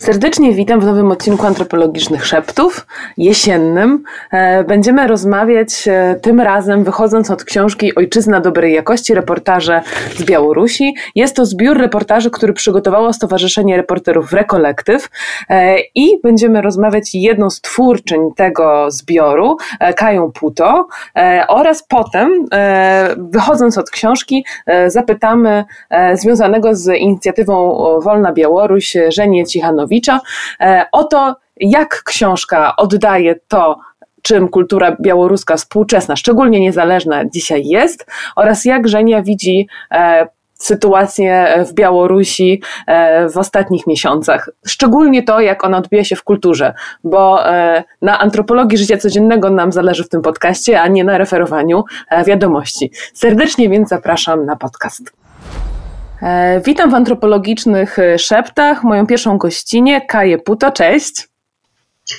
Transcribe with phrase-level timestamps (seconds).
[0.00, 4.02] Serdecznie witam w nowym odcinku Antropologicznych Szeptów, jesiennym.
[4.32, 9.82] E, będziemy rozmawiać e, tym razem, wychodząc od książki Ojczyzna dobrej jakości, reportaże
[10.16, 10.94] z Białorusi.
[11.14, 15.08] Jest to zbiór reportaży, który przygotowało Stowarzyszenie Reporterów Rekolektyw
[15.48, 19.56] e, i będziemy rozmawiać jedną z twórczyń tego zbioru,
[19.96, 20.86] Kają Puto,
[21.48, 22.46] oraz potem,
[23.16, 24.44] wychodząc od książki,
[24.86, 25.64] zapytamy
[26.14, 29.89] związanego z inicjatywą Wolna Białoruś Żenię Cichanowicza,
[30.60, 33.78] E, o to, jak książka oddaje to,
[34.22, 41.74] czym kultura białoruska współczesna, szczególnie niezależna dzisiaj jest oraz jak Żenia widzi e, sytuację w
[41.74, 44.50] Białorusi e, w ostatnich miesiącach.
[44.66, 47.44] Szczególnie to, jak ona odbija się w kulturze, bo
[48.02, 51.84] na antropologii życia codziennego nam zależy w tym podcaście, a nie na referowaniu
[52.26, 52.90] wiadomości.
[53.14, 55.19] Serdecznie więc zapraszam na podcast.
[56.22, 58.84] E, witam w antropologicznych e, szeptach.
[58.84, 60.70] Moją pierwszą gościnie Kaję Puto.
[60.70, 61.28] Cześć.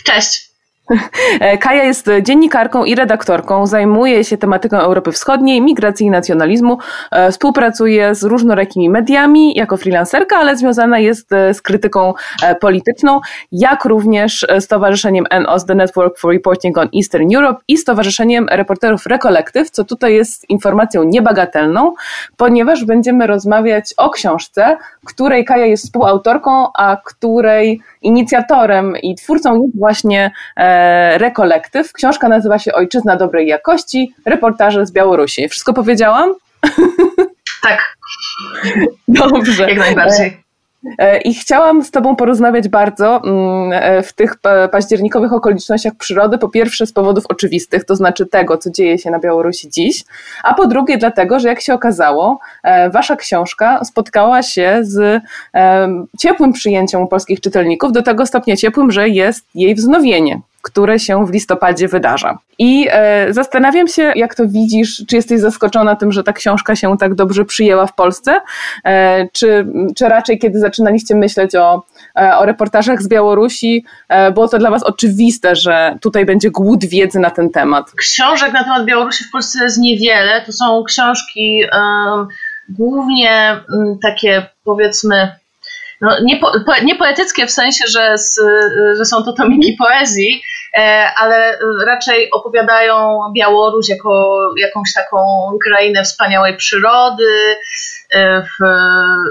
[0.04, 0.51] Cześć.
[1.40, 6.78] E, Kaja jest dziennikarką i redaktorką, zajmuje się tematyką Europy Wschodniej, migracji i nacjonalizmu,
[7.12, 12.14] e, współpracuje z różnorakimi mediami jako freelancerka, ale związana jest e, z krytyką
[12.62, 19.06] polityczną, jak również Stowarzyszeniem NOS, The Network for Reporting on Eastern Europe i Stowarzyszeniem Reporterów
[19.06, 21.94] Recollective, co tutaj jest informacją niebagatelną,
[22.38, 29.80] ponieważ będziemy rozmawiać o książce, której Kaja jest współautorką, a której inicjatorem i twórcą jest
[29.80, 31.94] właśnie e, Rekolektyw.
[31.94, 35.50] Książka nazywa się Ojczyzna dobrej jakości, reportaże z Białorusi.
[35.50, 36.34] Wszystko powiedziałam?
[37.62, 37.98] Tak.
[39.08, 39.70] Dobrze.
[39.70, 40.41] Jak najbardziej.
[40.98, 44.36] E, I chciałam z Tobą porozmawiać bardzo mm, e, w tych
[44.72, 46.38] październikowych okolicznościach przyrody.
[46.38, 50.04] Po pierwsze, z powodów oczywistych, to znaczy tego, co dzieje się na Białorusi dziś,
[50.44, 55.24] a po drugie, dlatego, że jak się okazało, e, Wasza książka spotkała się z
[56.20, 61.26] ciepłym przyjęciem u polskich czytelników, do tego stopnia ciepłym, że jest jej wznowienie które się
[61.26, 62.38] w listopadzie wydarza.
[62.60, 66.98] I e, zastanawiam się, jak to widzisz, czy jesteś zaskoczona tym, że ta książka się
[66.98, 68.42] tak dobrze przyjęła w Polsce,
[68.86, 71.84] e, czy, czy raczej kiedy zaczynaliście myśleć o,
[72.20, 76.86] e, o reportażach z Białorusi, e, było to dla Was oczywiste, że tutaj będzie głód
[76.86, 77.92] wiedzy na ten temat?
[77.92, 80.42] Książek na temat Białorusi w Polsce jest niewiele.
[80.46, 81.64] To są książki
[82.70, 83.60] głównie
[84.02, 85.32] takie, powiedzmy,
[86.02, 86.52] no, nie, po,
[86.84, 88.40] nie poetyckie w sensie, że, z,
[88.98, 90.42] że są to tomiki poezji,
[90.78, 95.18] e, ale raczej opowiadają Białoruś jako jakąś taką
[95.66, 97.56] krainę wspaniałej przyrody,
[98.14, 98.64] e, w,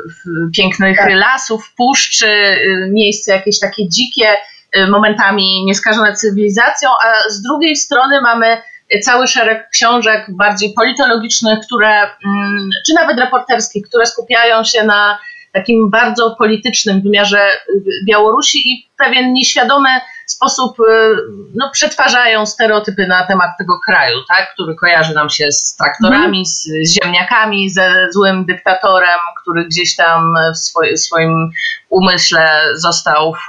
[0.06, 1.10] w pięknych tak.
[1.12, 2.56] lasów, puszczy,
[2.90, 4.28] miejsce jakieś takie dzikie,
[4.72, 8.62] e, momentami nieskażone cywilizacją, a z drugiej strony mamy
[9.02, 15.18] cały szereg książek bardziej politologicznych, które, mm, czy nawet reporterskich, które skupiają się na
[15.52, 17.46] takim bardzo politycznym wymiarze
[18.06, 19.88] Białorusi i w pewien nieświadomy
[20.26, 20.82] sposób y,
[21.54, 26.62] no, przetwarzają stereotypy na temat tego kraju, tak, który kojarzy nam się z traktorami, z,
[26.62, 31.50] z ziemniakami, ze złym dyktatorem, który gdzieś tam w swoim, swoim
[31.88, 33.46] umyśle został w,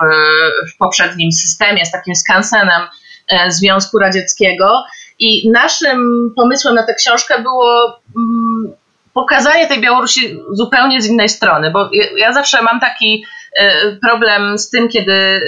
[0.74, 2.82] w poprzednim systemie, z takim skansenem
[3.30, 4.84] e, Związku Radzieckiego.
[5.20, 8.74] I naszym pomysłem na tę książkę było mm,
[9.14, 14.70] pokazanie tej Białorusi zupełnie z innej strony, bo ja, zawsze mam taki e, problem z
[14.70, 15.42] tym, kiedy e,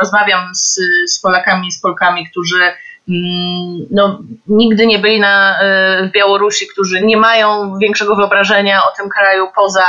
[0.00, 2.62] rozmawiam z, z Polakami, z Polkami, którzy
[3.08, 8.96] mm, no, nigdy nie byli na, e, w Białorusi, którzy nie mają większego wyobrażenia o
[8.96, 9.86] tym kraju poza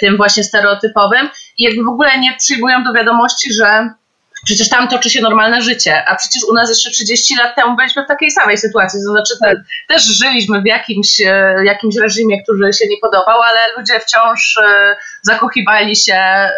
[0.00, 1.28] tym właśnie stereotypowym.
[1.58, 3.88] I jakby w ogóle nie przyjmują do wiadomości, że
[4.44, 8.04] Przecież tam toczy się normalne życie, a przecież u nas jeszcze 30 lat temu byliśmy
[8.04, 9.00] w takiej samej sytuacji.
[9.06, 13.60] To znaczy, te, też żyliśmy w jakimś, e, jakimś reżimie, który się nie podobał, ale
[13.78, 16.50] ludzie wciąż e, zakochiwali się, e,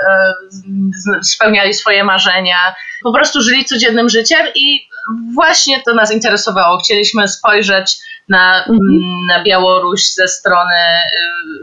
[1.22, 4.88] spełniali swoje marzenia, po prostu żyli codziennym życiem i
[5.34, 6.78] właśnie to nas interesowało.
[6.78, 7.96] Chcieliśmy spojrzeć
[8.28, 9.26] na, mhm.
[9.28, 11.00] na Białoruś ze strony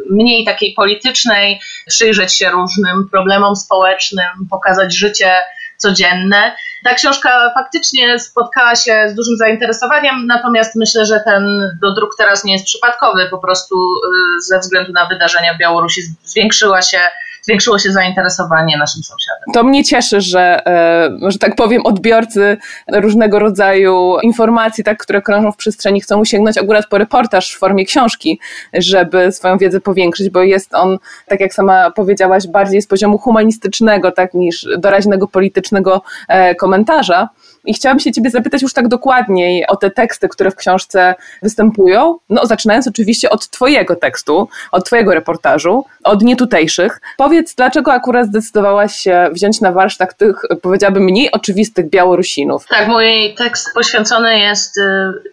[0.09, 5.33] mniej takiej politycznej, przyjrzeć się różnym problemom społecznym, pokazać życie
[5.81, 6.55] codzienne.
[6.83, 12.53] Ta książka faktycznie spotkała się z dużym zainteresowaniem, natomiast myślę, że ten dodruk teraz nie
[12.53, 13.27] jest przypadkowy.
[13.31, 16.99] Po prostu y, ze względu na wydarzenia w Białorusi zwiększyła się
[17.41, 19.53] zwiększyło się zainteresowanie naszym sąsiadem.
[19.53, 22.57] To mnie cieszy, że, e, że tak powiem, odbiorcy
[22.93, 27.85] różnego rodzaju informacji, tak, które krążą w przestrzeni, chcą sięgnąć akurat po reportaż w formie
[27.85, 28.39] książki,
[28.73, 30.97] żeby swoją wiedzę powiększyć, bo jest on,
[31.27, 37.29] tak jak sama powiedziałaś, bardziej z poziomu humanistycznego, tak, niż doraźnego politycznego e, komentarza.
[37.65, 42.17] I chciałabym się Ciebie zapytać już tak dokładniej o te teksty, które w książce występują.
[42.29, 47.01] No, zaczynając oczywiście od Twojego tekstu, od Twojego reportażu, od nietutejszych.
[47.17, 52.65] Powiedz powiedz, dlaczego akurat zdecydowałaś się wziąć na warsztat tych, powiedziałabym, mniej oczywistych Białorusinów?
[52.67, 54.81] Tak, mój tekst poświęcony jest y,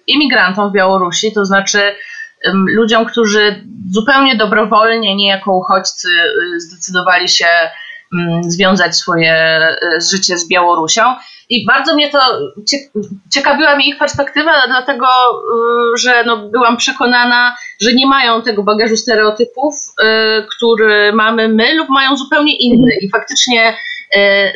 [0.07, 1.81] imigrantom w Białorusi, to znaczy
[2.77, 7.47] ludziom, którzy zupełnie dobrowolnie, nie jako uchodźcy, y, zdecydowali się
[8.41, 9.61] związać swoje
[9.97, 11.03] y, życie z Białorusią.
[11.49, 12.19] I bardzo mnie to
[13.35, 15.07] ciekawiła mi ich perspektywa, dlatego,
[15.99, 19.75] że no, byłam przekonana, że nie mają tego bagażu stereotypów,
[20.57, 22.93] który mamy my, lub mają zupełnie inny.
[23.01, 23.77] I faktycznie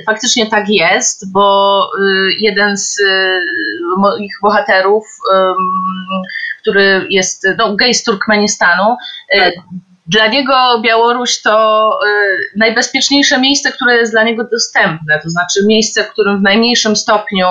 [0.07, 1.81] faktycznie tak jest, bo
[2.41, 2.99] jeden z
[3.99, 5.05] moich bohaterów
[6.63, 8.97] który jest no, gej z Turkmenistanu.
[9.39, 9.55] Tak.
[10.07, 12.09] Dla niego Białoruś to e,
[12.57, 17.47] najbezpieczniejsze miejsce, które jest dla niego dostępne, to znaczy miejsce, w którym w najmniejszym stopniu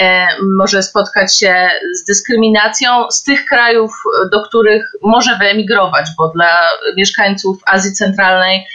[0.00, 0.26] e,
[0.58, 3.92] może spotkać się z dyskryminacją z tych krajów,
[4.32, 6.58] do których może wyemigrować, bo dla
[6.96, 8.66] mieszkańców Azji Centralnej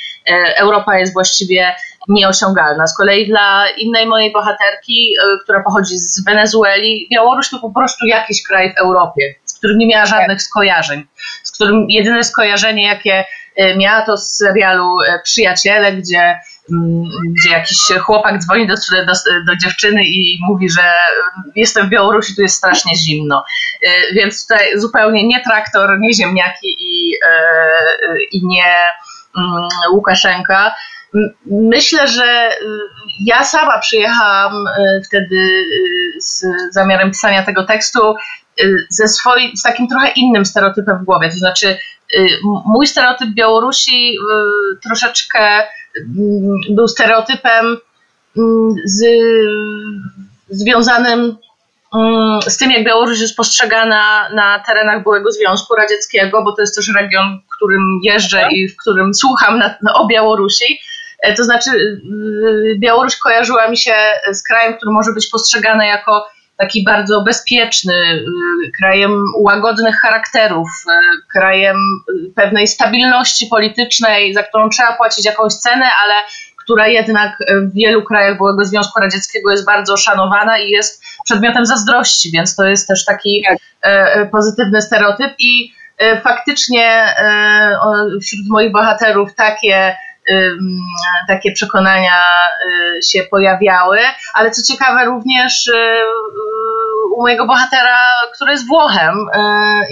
[0.55, 1.75] Europa jest właściwie
[2.07, 2.87] nieosiągalna.
[2.87, 8.43] Z kolei dla innej mojej bohaterki, która pochodzi z Wenezueli, Białoruś to po prostu jakiś
[8.43, 11.03] kraj w Europie którym nie miała żadnych skojarzeń,
[11.40, 13.25] z którym jedyne skojarzenie, jakie
[13.55, 16.39] e, miała, to z serialu e, Przyjaciele, gdzie,
[16.71, 17.03] mm,
[17.37, 18.73] gdzie jakiś chłopak dzwoni do,
[19.07, 19.13] do,
[19.47, 23.43] do dziewczyny i mówi, że mm, jestem w Białorusi, tu jest strasznie zimno.
[23.83, 27.13] E, więc tutaj zupełnie nie traktor, nie ziemniaki i,
[28.31, 28.75] i nie
[29.37, 30.75] mm, Łukaszenka.
[31.45, 32.49] Myślę, że
[33.25, 34.53] ja sama przyjechałam
[35.07, 35.65] wtedy
[36.19, 38.15] z zamiarem pisania tego tekstu
[38.89, 41.29] ze swoim, z takim trochę innym stereotypem w głowie.
[41.29, 41.77] To znaczy,
[42.15, 42.27] y,
[42.65, 45.63] mój stereotyp Białorusi y, troszeczkę
[46.69, 47.77] był stereotypem
[48.85, 49.05] z,
[50.49, 51.37] związanym
[52.47, 56.93] z tym, jak Białoruś jest postrzegana na terenach byłego Związku Radzieckiego, bo to jest też
[56.95, 60.79] region, w którym jeżdżę i w którym słucham na, o Białorusi.
[61.23, 62.01] E, to znaczy,
[62.79, 63.95] Białoruś kojarzyła mi się
[64.31, 66.27] z krajem, który może być postrzegany jako
[66.61, 70.91] taki bardzo bezpieczny, y, krajem łagodnych charakterów, y,
[71.31, 76.13] krajem y, pewnej stabilności politycznej, za którą trzeba płacić jakąś cenę, ale
[76.57, 77.31] która jednak
[77.61, 82.67] w wielu krajach byłego Związku Radzieckiego jest bardzo szanowana i jest przedmiotem zazdrości, więc to
[82.67, 84.29] jest też taki tak.
[84.31, 85.73] pozytywny stereotyp i
[86.23, 87.15] faktycznie
[88.21, 89.95] wśród moich bohaterów takie
[91.27, 92.37] takie przekonania
[93.03, 93.99] się pojawiały,
[94.33, 95.71] ale co ciekawe również
[97.17, 97.97] u mojego bohatera,
[98.35, 99.83] który jest Włochem mm.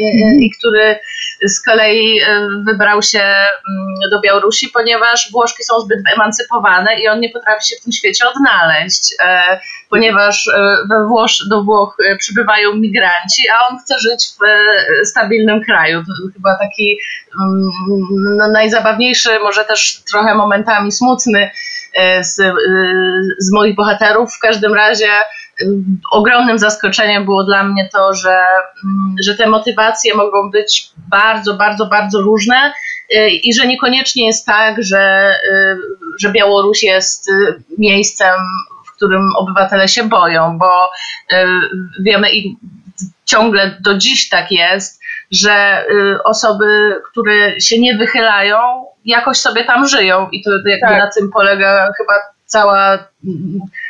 [0.42, 1.00] i który
[1.48, 2.22] z kolei
[2.66, 7.76] wybrał się mm, do Białorusi, ponieważ Włoszki są zbyt emancypowane i on nie potrafi się
[7.76, 9.60] w tym świecie odnaleźć, e,
[9.90, 15.64] ponieważ e, we Włosz, do Włoch e, przybywają migranci, a on chce żyć w stabilnym
[15.64, 16.00] kraju.
[16.00, 16.98] To chyba taki
[17.42, 17.70] mm,
[18.38, 21.52] no, najzabawniejszy, może też trochę momentami smutny
[22.22, 22.36] z,
[23.40, 24.36] z moich bohaterów.
[24.36, 25.08] W każdym razie
[26.12, 28.38] ogromnym zaskoczeniem było dla mnie to, że,
[28.84, 32.74] mm, że te motywacje mogą być bardzo, bardzo, bardzo różne
[33.16, 35.78] y, i że niekoniecznie jest tak, że, y,
[36.20, 38.36] że Białoruś jest y, miejscem,
[38.88, 40.90] w którym obywatele się boją, bo
[42.00, 42.58] wiemy i
[43.26, 45.02] ciągle do dziś tak jest,
[45.32, 45.86] że
[46.24, 48.58] osoby, które się nie wychylają,
[49.06, 51.00] jakoś sobie tam żyją i to jakby tak.
[51.00, 52.14] na tym polega chyba
[52.46, 53.08] cała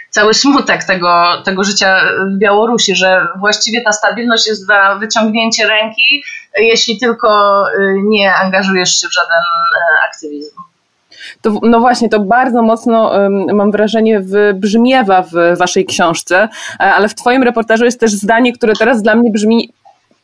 [0.10, 2.02] cały smutek tego, tego życia
[2.36, 6.24] w Białorusi, że właściwie ta stabilność jest za wyciągnięcie ręki,
[6.58, 10.56] jeśli tylko y, nie angażujesz się w żaden e, aktywizm.
[11.42, 13.12] To, no właśnie, to bardzo mocno
[13.54, 16.50] mam wrażenie wybrzmiewa w waszej książce,
[16.80, 19.74] e, ale w twoim reportażu jest też zdanie, które teraz dla mnie brzmi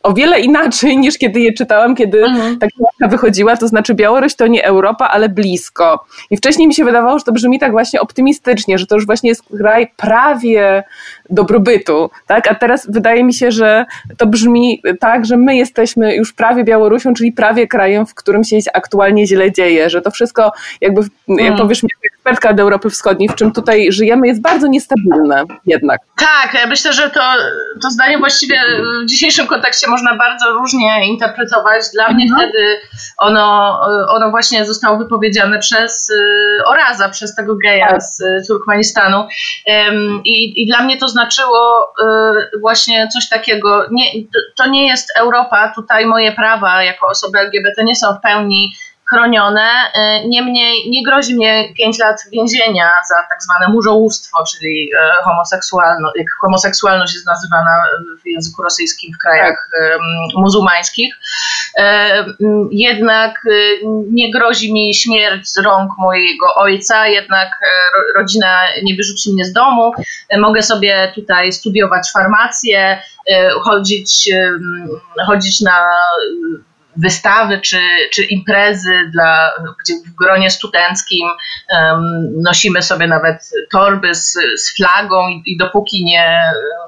[0.06, 2.60] o wiele inaczej niż kiedy je czytałam, kiedy mhm.
[2.60, 6.06] ta książka wychodziła, to znaczy Białoruś to nie Europa, ale blisko.
[6.30, 9.30] I wcześniej mi się wydawało, że to brzmi tak właśnie optymistycznie, że to już właśnie
[9.30, 10.84] jest kraj prawie
[11.30, 12.52] dobrobytu, tak?
[12.52, 13.86] A teraz wydaje mi się, że
[14.18, 18.58] to brzmi tak, że my jesteśmy już prawie Białorusią, czyli prawie krajem, w którym się
[18.74, 20.52] aktualnie źle dzieje, że to wszystko
[20.82, 21.58] jakby, jak mhm.
[21.58, 21.90] powiesz mi,
[22.26, 26.02] ekspertka od Europy Wschodniej, w czym tutaj żyjemy, jest bardzo niestabilne jednak.
[26.18, 27.22] Tak, ja myślę, że to,
[27.82, 28.60] to zdanie właściwie
[29.04, 31.84] w dzisiejszym kontekście można bardzo różnie interpretować.
[31.94, 32.50] Dla mnie mhm.
[32.50, 32.78] wtedy
[33.18, 33.80] ono,
[34.10, 38.02] ono właśnie zostało wypowiedziane przez y, Oraza, przez tego geja tak.
[38.02, 39.28] z Turkmenistanu.
[40.26, 41.94] I, I dla mnie to znaczyło
[42.54, 43.86] y, właśnie coś takiego.
[43.92, 44.06] Nie,
[44.56, 48.74] to nie jest Europa, tutaj moje prawa jako osoby LGBT nie są w pełni
[49.10, 49.70] chronione.
[50.26, 54.90] Niemniej nie grozi mnie 5 lat więzienia za tak zwane murzołóstwo, czyli
[55.24, 57.72] homoseksualność, jak homoseksualność jest nazywana
[58.24, 60.02] w języku rosyjskim w krajach tak.
[60.36, 61.16] muzułmańskich.
[62.72, 63.42] Jednak
[64.12, 67.50] nie grozi mi śmierć z rąk mojego ojca, jednak
[68.16, 69.92] rodzina nie wyrzuci mnie z domu.
[70.38, 73.02] Mogę sobie tutaj studiować farmację,
[73.64, 74.30] chodzić,
[75.28, 75.90] chodzić na
[76.98, 77.80] wystawy czy,
[78.14, 79.52] czy imprezy, dla,
[79.84, 81.28] gdzie w gronie studenckim
[81.72, 86.40] um, nosimy sobie nawet torby z, z flagą i, i, dopóki nie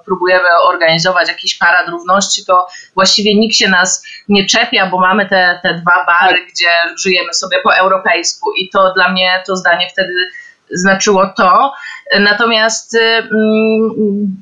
[0.05, 5.59] próbujemy organizować jakiś parad równości, to właściwie nikt się nas nie czepia, bo mamy te,
[5.63, 6.69] te dwa bary, gdzie
[7.03, 10.13] żyjemy sobie po europejsku i to dla mnie to zdanie wtedy
[10.71, 11.73] znaczyło to.
[12.19, 13.31] Natomiast mm,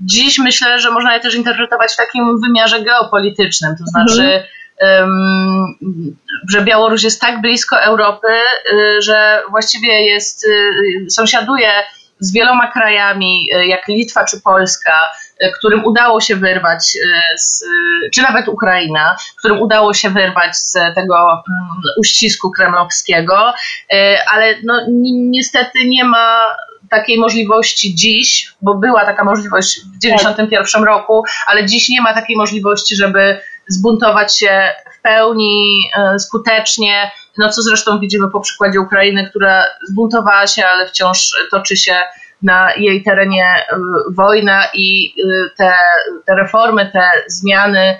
[0.05, 4.54] dziś myślę, że można je też interpretować w takim wymiarze geopolitycznym, to znaczy mhm
[6.49, 11.71] że Białoruś jest tak blisko Europy, y, że właściwie jest, y, sąsiaduje
[12.19, 14.99] z wieloma krajami, y, jak Litwa czy Polska,
[15.57, 16.97] którym udało się wyrwać,
[17.37, 17.63] z,
[18.13, 21.41] czy nawet Ukraina, którym udało się wyrwać z tego mm,
[21.99, 23.53] uścisku kremlowskiego,
[24.33, 24.73] ale no,
[25.13, 26.39] niestety nie ma
[26.89, 32.35] takiej możliwości dziś, bo była taka możliwość w 1991 roku, ale dziś nie ma takiej
[32.35, 39.29] możliwości, żeby zbuntować się w pełni e, skutecznie, no co zresztą widzimy po przykładzie Ukrainy,
[39.29, 41.95] która zbuntowała się, ale wciąż toczy się
[42.41, 43.77] na jej terenie e,
[44.09, 45.73] wojna i e, te,
[46.25, 47.97] te reformy, te zmiany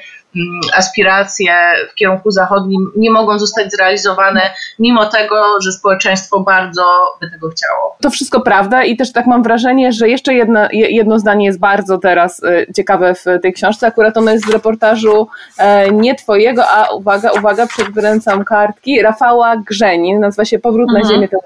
[0.77, 1.55] aspiracje
[1.91, 4.41] w kierunku zachodnim nie mogą zostać zrealizowane,
[4.79, 6.83] mimo tego, że społeczeństwo bardzo
[7.21, 7.95] by tego chciało.
[8.01, 11.97] To wszystko prawda i też tak mam wrażenie, że jeszcze jedno, jedno zdanie jest bardzo
[11.97, 13.87] teraz e, ciekawe w tej książce.
[13.87, 15.27] Akurat ono jest z reportażu
[15.57, 21.03] e, nie twojego, a uwaga, uwaga, przekręcam kartki, Rafała Grzeni, nazywa się Powrót mhm.
[21.03, 21.39] na ziemię ten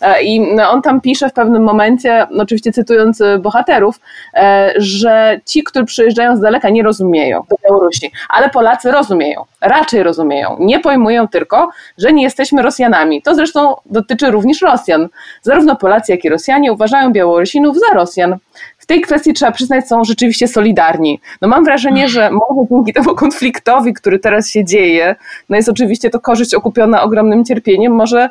[0.00, 4.00] e, i on tam pisze w pewnym momencie, oczywiście cytując bohaterów,
[4.76, 10.56] że ci, którzy przyjeżdżają z daleka nie rozumieją Białorusi Białorusi, ale Polacy rozumieją, raczej rozumieją,
[10.60, 13.22] nie pojmują tylko, że nie jesteśmy Rosjanami.
[13.22, 15.08] To zresztą dotyczy również Rosjan.
[15.42, 18.36] Zarówno Polacy, jak i Rosjanie uważają Białorusinów za Rosjan.
[18.78, 21.20] W tej kwestii trzeba przyznać, są rzeczywiście solidarni.
[21.42, 25.16] No mam wrażenie, że może dzięki temu konfliktowi, który teraz się dzieje,
[25.48, 28.30] no jest oczywiście to korzyść okupiona ogromnym cierpieniem, może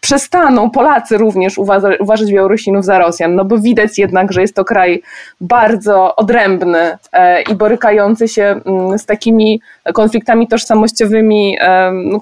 [0.00, 4.64] przestaną Polacy również uważa, uważać Białorusinów za Rosjan, no bo widać jednak, że jest to
[4.64, 5.02] kraj
[5.40, 9.60] bardzo odrębny e, i borykający się mm, z takimi
[9.94, 11.58] konfliktami tożsamościowymi,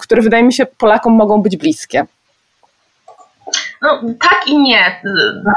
[0.01, 2.07] które wydaje mi się Polakom mogą być bliskie.
[3.83, 5.01] No, tak i nie.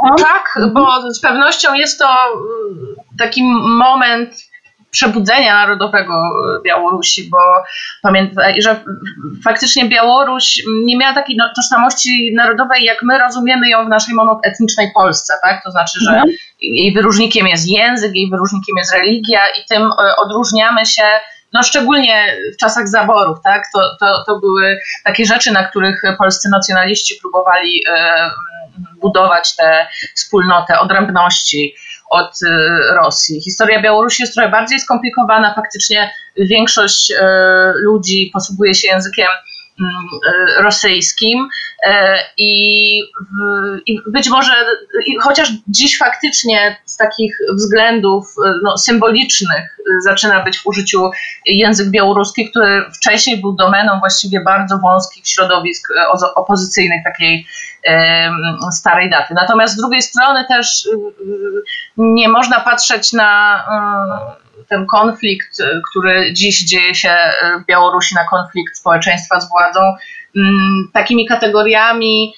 [0.04, 0.16] Aha.
[0.18, 4.51] Tak, bo z pewnością jest to mm, taki moment
[4.92, 7.38] przebudzenia narodowego e, Białorusi, bo
[8.02, 8.84] pamiętaj, że
[9.44, 14.92] faktycznie Białoruś nie miała takiej no, tożsamości narodowej, jak my rozumiemy ją w naszej monoetnicznej
[14.96, 15.64] Polsce, tak?
[15.64, 16.30] To znaczy, że mhm.
[16.62, 21.04] jej wyróżnikiem jest język, jej wyróżnikiem jest religia i tym e, odróżniamy się
[21.54, 26.50] no szczególnie w czasach zaborów, tak, to, to, to były takie rzeczy, na których polscy
[26.50, 28.30] nacjonaliści próbowali e,
[29.02, 31.76] budować tę wspólnotę odrębności
[32.12, 32.48] od y,
[32.96, 33.42] Rosji.
[33.42, 35.54] Historia Białorusi jest trochę bardziej skomplikowana.
[35.54, 37.16] Faktycznie większość y,
[37.76, 39.28] ludzi posługuje się językiem
[40.58, 41.48] rosyjskim
[42.38, 43.02] i,
[44.08, 44.52] być może,
[45.22, 51.10] chociaż dziś faktycznie z takich względów no, symbolicznych zaczyna być w użyciu
[51.46, 55.88] język białoruski, który wcześniej był domeną właściwie bardzo wąskich środowisk
[56.36, 57.46] opozycyjnych takiej
[58.72, 59.34] starej daty.
[59.34, 60.88] Natomiast z drugiej strony też
[61.98, 63.64] nie można patrzeć na
[64.72, 65.58] ten konflikt,
[65.90, 67.16] który dziś dzieje się
[67.62, 69.80] w Białorusi, na konflikt społeczeństwa z władzą,
[70.94, 72.34] takimi kategoriami,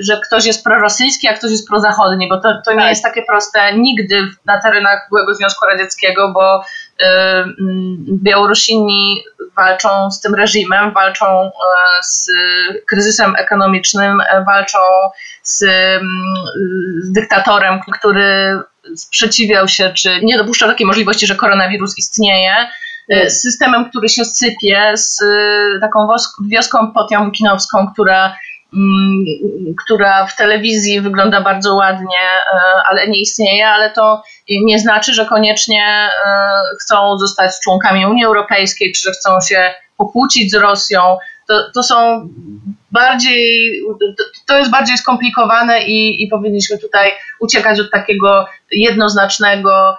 [0.00, 2.88] że ktoś jest prorosyjski, a ktoś jest prozachodni, bo to, to nie tak.
[2.88, 6.62] jest takie proste nigdy na terenach byłego Związku Radzieckiego, bo
[8.22, 9.24] Białorusini
[9.56, 11.50] walczą z tym reżimem, walczą e,
[12.02, 12.30] z
[12.88, 14.78] kryzysem ekonomicznym, e, walczą
[15.42, 15.58] z,
[17.02, 18.58] z dyktatorem, który
[18.96, 22.68] sprzeciwiał się, czy nie dopuszczał takiej możliwości, że koronawirus istnieje
[23.28, 25.20] systemem, który się sypie, z
[25.80, 26.08] taką
[26.50, 28.34] wioską potiomkinowską, która
[28.74, 29.24] Mm,
[29.84, 32.18] która w telewizji wygląda bardzo ładnie,
[32.52, 32.60] e,
[32.90, 36.08] ale nie istnieje, ale to nie znaczy, że koniecznie
[36.82, 41.18] chcą zostać członkami Unii Europejskiej, czy że chcą się pokłócić z Rosją.
[41.48, 42.28] To, to są
[42.92, 43.72] bardziej,
[44.46, 49.96] to jest bardziej skomplikowane i, i powinniśmy tutaj uciekać od takiego jednoznacznego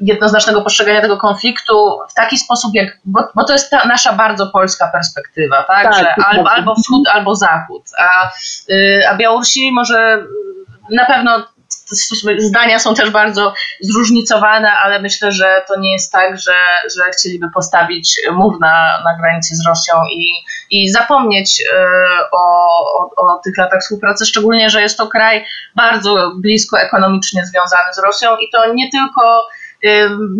[0.00, 4.46] jednoznacznego postrzegania tego konfliktu w taki sposób, jak, bo, bo to jest ta nasza bardzo
[4.46, 5.84] polska perspektywa, tak?
[5.84, 7.82] tak że albo, albo wschód, albo zachód.
[7.98, 8.30] A,
[8.70, 10.26] y, a Białorusi może
[10.90, 11.46] na pewno
[12.38, 16.54] zdania są też bardzo zróżnicowane, ale myślę, że to nie jest tak, że,
[16.96, 20.32] że chcieliby postawić mów na, na granicy z Rosją i,
[20.70, 21.86] i zapomnieć e,
[22.32, 25.46] o, o, o tych latach współpracy, szczególnie, że jest to kraj
[25.76, 29.46] bardzo blisko ekonomicznie związany z Rosją i to nie tylko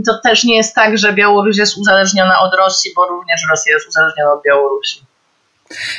[0.07, 3.89] to też nie jest tak, że Białoruś jest uzależniona od Rosji, bo również Rosja jest
[3.89, 5.12] uzależniona od Białorusi.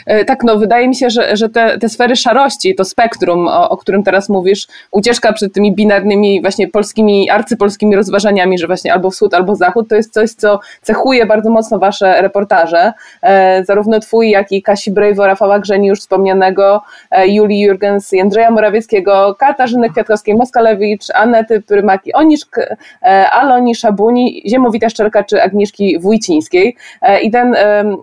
[0.06, 3.70] E, tak, no wydaje mi się, że, że te, te sfery szarości, to spektrum, o,
[3.70, 9.10] o, którym teraz mówisz, ucieczka przed tymi binarnymi właśnie polskimi, arcypolskimi rozważaniami, że właśnie albo
[9.10, 12.94] wschód, albo zachód, to jest coś, co cechuje bardzo mocno wasze reportaże.
[13.22, 18.22] E, zarówno twój, jak i Kasi Brejwo, Rafała Grzeni już wspomnianego, e, Julii Jurgens i
[18.22, 22.60] Andrzeja Morawieckiego, Katarzyny Kwiatkowskiej, Moskalewicz, Anety Prymaki-Oniszk,
[23.02, 26.76] e, Aloni Szabuni, Ziemowita Szczelka czy Agnieszki Wójcińskiej.
[27.22, 27.56] I ten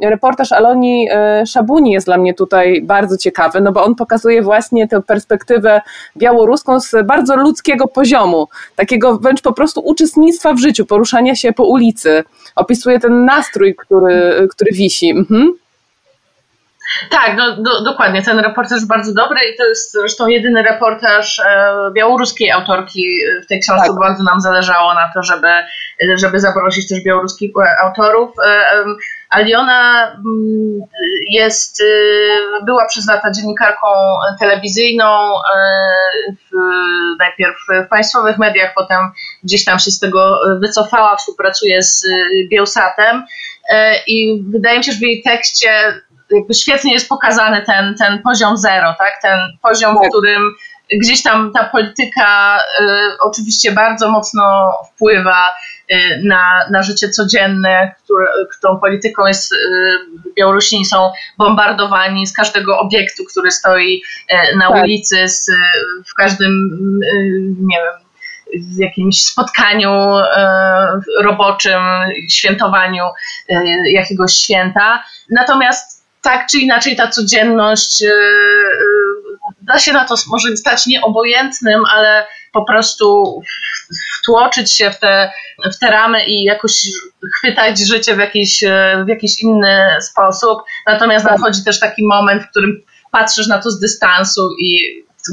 [0.02, 1.08] reportaż Aloni
[1.46, 5.80] Szabuni Szabuni jest dla mnie tutaj bardzo ciekawy, no bo on pokazuje właśnie tę perspektywę
[6.16, 11.64] białoruską z bardzo ludzkiego poziomu, takiego wręcz po prostu uczestnictwa w życiu, poruszania się po
[11.64, 12.24] ulicy.
[12.56, 15.10] Opisuje ten nastrój, który, który wisi.
[15.10, 15.52] Mhm.
[17.10, 18.22] Tak, no, do, dokładnie.
[18.22, 23.04] Ten reportaż bardzo dobry i to jest zresztą jedyny reportaż e, białoruskiej autorki
[23.44, 23.86] w tej książce.
[23.86, 23.98] Tak.
[24.00, 25.48] Bardzo nam zależało na to, żeby,
[26.14, 27.50] żeby zaprosić też białoruskich
[27.84, 28.30] autorów.
[28.38, 28.84] E, e,
[29.30, 30.80] Aliona mm,
[31.30, 31.84] jest, y,
[32.64, 33.86] była przez lata dziennikarką
[34.38, 36.56] telewizyjną, y, w,
[37.18, 38.98] najpierw w państwowych mediach, potem
[39.44, 42.06] gdzieś tam się z tego wycofała, współpracuje z
[42.50, 43.24] Bielsatem
[44.06, 45.70] i wydaje mi się, że w jej tekście
[46.30, 49.12] jakby świetnie jest pokazany ten, ten poziom zero, tak?
[49.22, 50.04] ten poziom, tak.
[50.04, 50.42] w którym
[50.92, 52.84] gdzieś tam ta polityka y,
[53.20, 55.48] oczywiście bardzo mocno wpływa
[55.92, 58.26] y, na, na życie codzienne, które,
[58.58, 59.56] którą polityką jest, y,
[60.36, 64.02] Białorusini są bombardowani z każdego obiektu, który stoi
[64.56, 64.82] na tak.
[64.82, 65.50] ulicy, z,
[66.10, 66.70] w każdym,
[67.60, 68.10] nie wiem,
[68.74, 70.14] w jakimś spotkaniu
[71.22, 71.82] roboczym,
[72.30, 73.04] świętowaniu
[73.84, 75.04] jakiegoś święta.
[75.30, 78.04] Natomiast tak czy inaczej ta codzienność,
[79.62, 83.40] da się na to może stać nieobojętnym, ale po prostu
[84.20, 85.30] wtłoczyć się w te,
[85.74, 86.72] w te ramy i jakoś
[87.36, 90.58] chwytać życie w jakiś, e, w jakiś inny sposób.
[90.86, 91.32] Natomiast tak.
[91.32, 92.82] nadchodzi też taki moment, w którym
[93.12, 94.78] patrzysz na to z dystansu i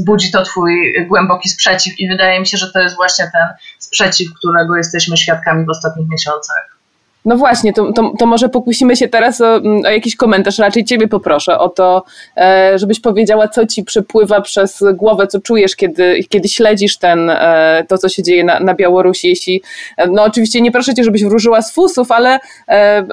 [0.06, 3.48] budzi to twój głęboki sprzeciw i wydaje mi się, że to jest właśnie ten
[3.80, 6.77] sprzeciw, którego jesteśmy świadkami w ostatnich miesiącach.
[7.26, 10.60] No właśnie, to, to, to, może pokusimy się teraz o, o, jakiś komentarz.
[10.60, 12.04] Raczej Ciebie poproszę o to,
[12.38, 17.86] e, żebyś powiedziała, co Ci przepływa przez głowę, co czujesz, kiedy, kiedy śledzisz ten, e,
[17.90, 19.28] to, co się dzieje na, na Białorusi.
[19.28, 19.62] Jeśli,
[19.98, 22.40] e, no oczywiście nie proszę Cię, żebyś wróżyła z fusów, ale,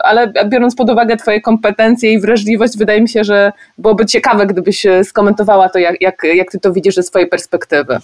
[0.02, 4.86] ale biorąc pod uwagę Twoje kompetencje i wrażliwość, wydaje mi się, że byłoby ciekawe, gdybyś
[5.04, 7.98] skomentowała to, jak, jak, jak Ty to widzisz ze swojej perspektywy.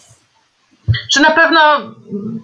[1.13, 1.61] Czy na pewno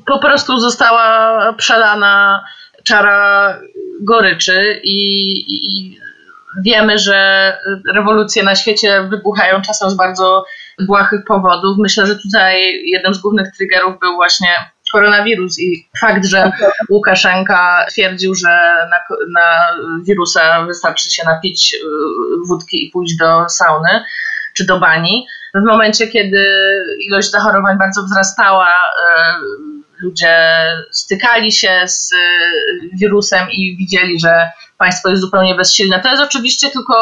[0.06, 2.44] po prostu została przelana
[2.86, 3.60] czara
[4.00, 4.98] goryczy i,
[5.48, 5.98] i
[6.64, 7.52] wiemy, że
[7.94, 10.44] rewolucje na świecie wybuchają czasem z bardzo
[10.86, 11.78] błahych powodów.
[11.78, 14.48] Myślę, że tutaj jednym z głównych triggerów był właśnie
[14.92, 16.52] koronawirus i fakt, że
[16.90, 18.48] Łukaszenka twierdził, że
[18.90, 21.78] na, na wirusa wystarczy się napić y,
[22.48, 24.04] wódki i pójść do sauny
[24.56, 25.26] czy do bani.
[25.54, 26.46] W momencie, kiedy
[27.00, 29.65] ilość zachorowań bardzo wzrastała, y,
[30.02, 30.36] ludzie
[30.92, 32.16] stykali się z y,
[33.00, 36.00] wirusem i widzieli, że państwo jest zupełnie bezsilne.
[36.00, 36.94] To jest oczywiście tylko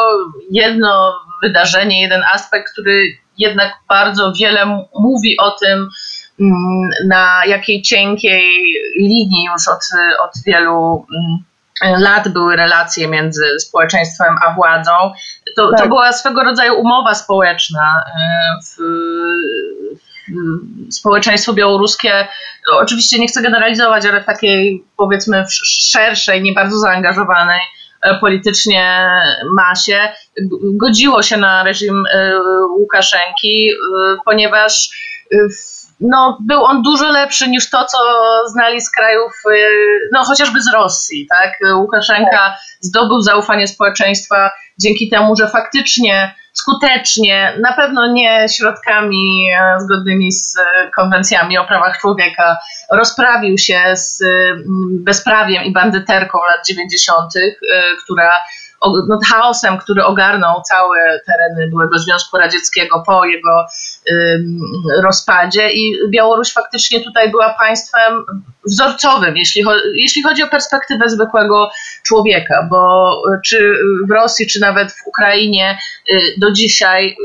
[0.51, 5.89] jedno wydarzenie, jeden aspekt, który jednak bardzo wiele mówi o tym,
[7.07, 8.63] na jakiej cienkiej
[8.99, 9.83] linii już od,
[10.23, 11.05] od wielu
[11.81, 14.91] lat były relacje między społeczeństwem a władzą.
[15.55, 15.79] To, tak.
[15.79, 18.11] to była swego rodzaju umowa społeczna y,
[18.65, 18.77] w,
[20.89, 22.27] społeczeństwo białoruskie,
[22.71, 27.59] oczywiście nie chcę generalizować, ale w takiej powiedzmy szerszej, nie bardzo zaangażowanej
[28.01, 29.09] e, politycznie
[29.55, 29.99] masie,
[30.63, 32.39] godziło się na reżim e,
[32.77, 34.89] Łukaszenki, e, ponieważ
[35.99, 37.97] no, był on dużo lepszy niż to, co
[38.47, 39.31] znali z krajów,
[40.11, 41.27] no chociażby z Rosji.
[41.29, 41.51] Tak?
[41.75, 42.57] Łukaszenka tak.
[42.79, 50.57] zdobył zaufanie społeczeństwa dzięki temu, że faktycznie skutecznie, na pewno nie środkami e, zgodnymi z
[50.57, 52.57] e, konwencjami o prawach człowieka,
[52.91, 54.23] rozprawił się z
[54.89, 57.41] bezprawiem i bandyterką lat 90., e,
[58.03, 58.31] która
[59.07, 63.65] no, chaosem, który ogarnął całe tereny byłego Związku Radzieckiego po jego
[65.03, 68.25] rozpadzie i Białoruś faktycznie tutaj była państwem
[68.65, 69.63] wzorcowym, jeśli,
[69.95, 71.69] jeśli chodzi o perspektywę zwykłego
[72.03, 73.11] człowieka, bo
[73.45, 73.73] czy
[74.07, 75.77] w Rosji, czy nawet w Ukrainie
[76.09, 77.17] y, do dzisiaj,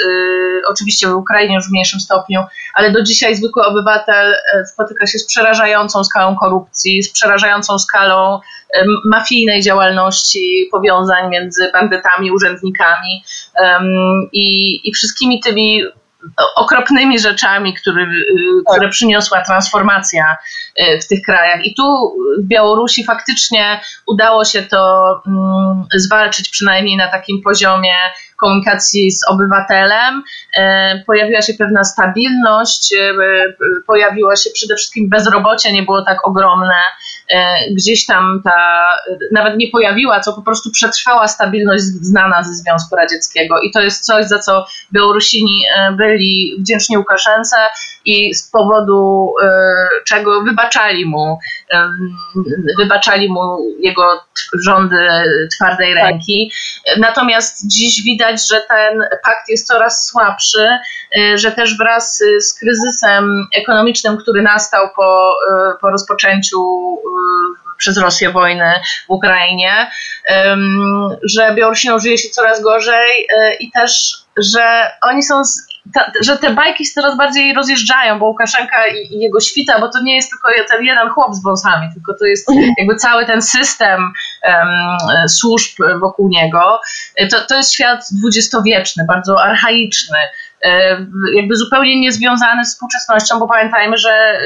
[0.00, 4.34] y, y, oczywiście w Ukrainie już w mniejszym stopniu, ale do dzisiaj zwykły obywatel
[4.72, 8.40] spotyka się z przerażającą skalą korupcji, z przerażającą skalą
[9.04, 13.24] mafijnej działalności, powiązań między bandytami, urzędnikami
[14.32, 15.82] i, i wszystkimi tymi
[16.56, 18.90] okropnymi rzeczami, który, y, które tak.
[18.90, 20.36] przyniosła transformacja
[20.80, 21.64] y, w tych krajach.
[21.64, 27.94] I tu w Białorusi faktycznie udało się to mm, zwalczyć przynajmniej na takim poziomie
[28.36, 30.22] komunikacji z obywatelem.
[30.56, 33.12] E, pojawiła się pewna stabilność, e,
[33.86, 36.80] pojawiło się przede wszystkim bezrobocie, nie było tak ogromne.
[37.30, 38.82] E, gdzieś tam ta,
[39.32, 43.60] nawet nie pojawiła, co po prostu przetrwała stabilność znana ze Związku Radzieckiego.
[43.60, 45.62] I to jest coś, za co Białorusini
[45.92, 47.56] byli wdzięczni Łukaszence
[48.04, 49.32] i z powodu
[50.06, 51.38] czego wybaczali mu,
[52.78, 54.24] wybaczali mu jego
[54.64, 55.08] rządy
[55.56, 56.04] twardej tak.
[56.04, 56.52] ręki.
[56.98, 60.68] Natomiast dziś widać, że ten pakt jest coraz słabszy,
[61.34, 65.34] że też wraz z kryzysem ekonomicznym, który nastał po,
[65.80, 66.58] po rozpoczęciu
[67.78, 68.72] przez Rosję wojny
[69.06, 69.90] w Ukrainie,
[71.22, 73.26] że Białorusinom żyje się coraz gorzej
[73.60, 75.42] i też, że oni są
[76.20, 80.14] że te bajki się coraz bardziej rozjeżdżają, bo Łukaszenka i, jego świta, bo to nie
[80.16, 82.48] jest tylko ten jeden chłop z wąsami, tylko to jest
[82.78, 84.12] jakby cały ten system
[85.28, 86.80] służb wokół niego.
[87.30, 90.45] To, to jest świat dwudziestowieczny, bardzo archaiczny, E,
[91.34, 94.40] jakby zupełnie niezwiązany z współczesnością, bo pamiętajmy, że, e,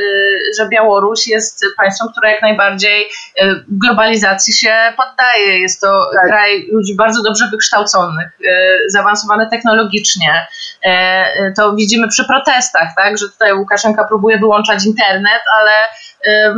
[0.58, 3.02] że Białoruś jest państwem, które jak najbardziej
[3.38, 5.58] e, globalizacji się poddaje.
[5.58, 6.26] Jest to tak.
[6.26, 8.28] kraj ludzi bardzo dobrze wykształconych,
[8.88, 10.46] zaawansowany technologicznie.
[11.56, 15.70] To widzimy przy protestach, tak, że tutaj Łukaszenka próbuje wyłączać internet, ale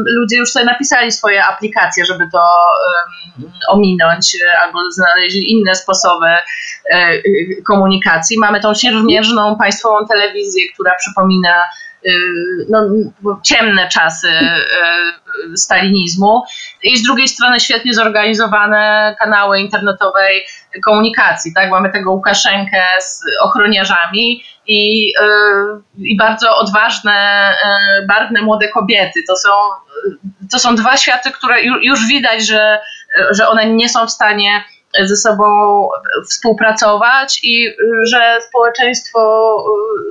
[0.07, 2.43] ludzie już sobie napisali swoje aplikacje, żeby to
[3.69, 6.27] ominąć albo znaleźli inne sposoby
[7.67, 8.39] komunikacji.
[8.39, 11.63] Mamy tą siermierzną państwową telewizję, która przypomina
[12.69, 12.81] no,
[13.45, 14.29] ciemne czasy
[15.57, 16.43] stalinizmu
[16.83, 20.47] i z drugiej strony świetnie zorganizowane kanały internetowej
[20.85, 21.55] komunikacji.
[21.55, 21.71] Tak?
[21.71, 25.13] Mamy tego Łukaszenkę z ochroniarzami i,
[25.99, 27.49] i bardzo odważne,
[28.09, 29.21] barwne młode kobiety.
[29.29, 29.51] To są,
[30.53, 32.79] to są dwa światy, które już widać, że,
[33.31, 34.65] że one nie są w stanie
[35.01, 35.45] ze sobą
[36.29, 39.57] współpracować i że społeczeństwo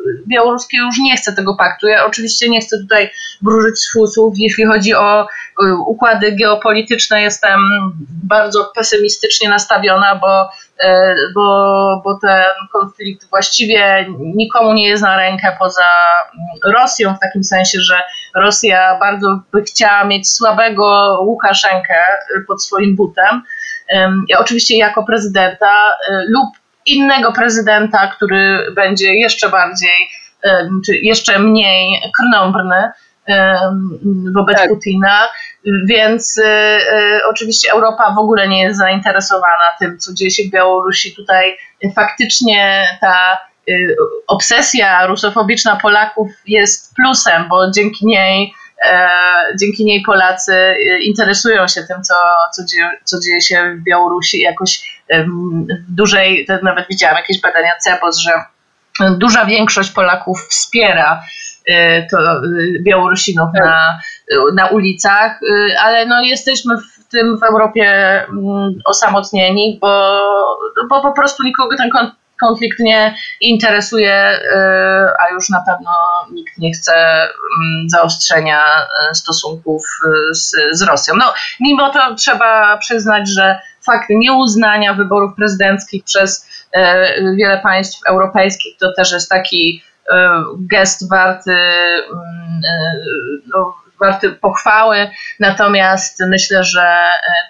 [0.08, 1.88] y, białoruskie już nie chce tego paktu.
[1.88, 4.34] Ja oczywiście nie chcę tutaj wróżyć z fusów.
[4.38, 7.60] Jeśli chodzi o y, układy geopolityczne, jestem
[8.24, 10.88] bardzo pesymistycznie nastawiona, bo, y,
[11.36, 15.94] bo, bo ten konflikt właściwie nikomu nie jest na rękę poza
[16.66, 18.02] Rosją, w takim sensie, że
[18.36, 21.96] Rosja bardzo by chciała mieć słabego Łukaszenkę
[22.48, 23.42] pod swoim butem
[24.30, 26.50] ja oczywiście jako prezydenta y, lub
[26.86, 30.10] innego prezydenta, który będzie jeszcze bardziej,
[30.86, 32.92] czy jeszcze mniej krnąbrny
[34.36, 34.70] wobec tak.
[34.70, 35.28] Putina,
[35.86, 40.52] więc y, y, oczywiście Europa w ogóle nie jest zainteresowana tym, co dzieje się w
[40.52, 41.16] Białorusi.
[41.16, 41.58] Tutaj
[41.96, 43.38] faktycznie ta
[44.28, 48.61] obsesja rusofobiczna Polaków jest plusem, bo dzięki niej E,
[49.60, 52.14] dzięki niej Polacy e, interesują się tym, co,
[52.56, 54.40] co, dzieje, co dzieje się w Białorusi.
[54.40, 58.32] Jakoś w dużej, nawet widziałam jakieś badania CEPOS, że
[59.18, 61.24] duża większość Polaków wspiera
[61.68, 62.18] e, to
[62.82, 63.66] Białorusinów tak.
[63.66, 64.00] na,
[64.56, 65.40] na ulicach,
[65.80, 67.86] ale no jesteśmy w tym w Europie
[68.30, 70.20] mm, osamotnieni, bo,
[70.90, 71.90] bo po prostu nikogo ten
[72.42, 74.56] konflikt nie interesuje, y,
[75.20, 75.92] a już na pewno
[76.32, 78.66] nikt nie chce mm, zaostrzenia
[79.12, 81.14] y, stosunków y, z, z Rosją.
[81.18, 86.48] No, mimo to trzeba przyznać, że fakt nieuznania wyborów prezydenckich przez
[87.38, 89.84] wiele państw europejskich to też jest taki
[90.60, 92.62] gest warty mm,
[93.54, 96.98] no, warty pochwały, natomiast myślę, że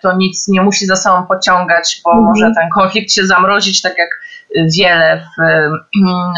[0.02, 2.28] to nic nie musi za sobą pociągać, bo mm -hmm.
[2.28, 4.10] może ten konflikt się zamrozić, tak jak
[4.56, 5.42] wiele w,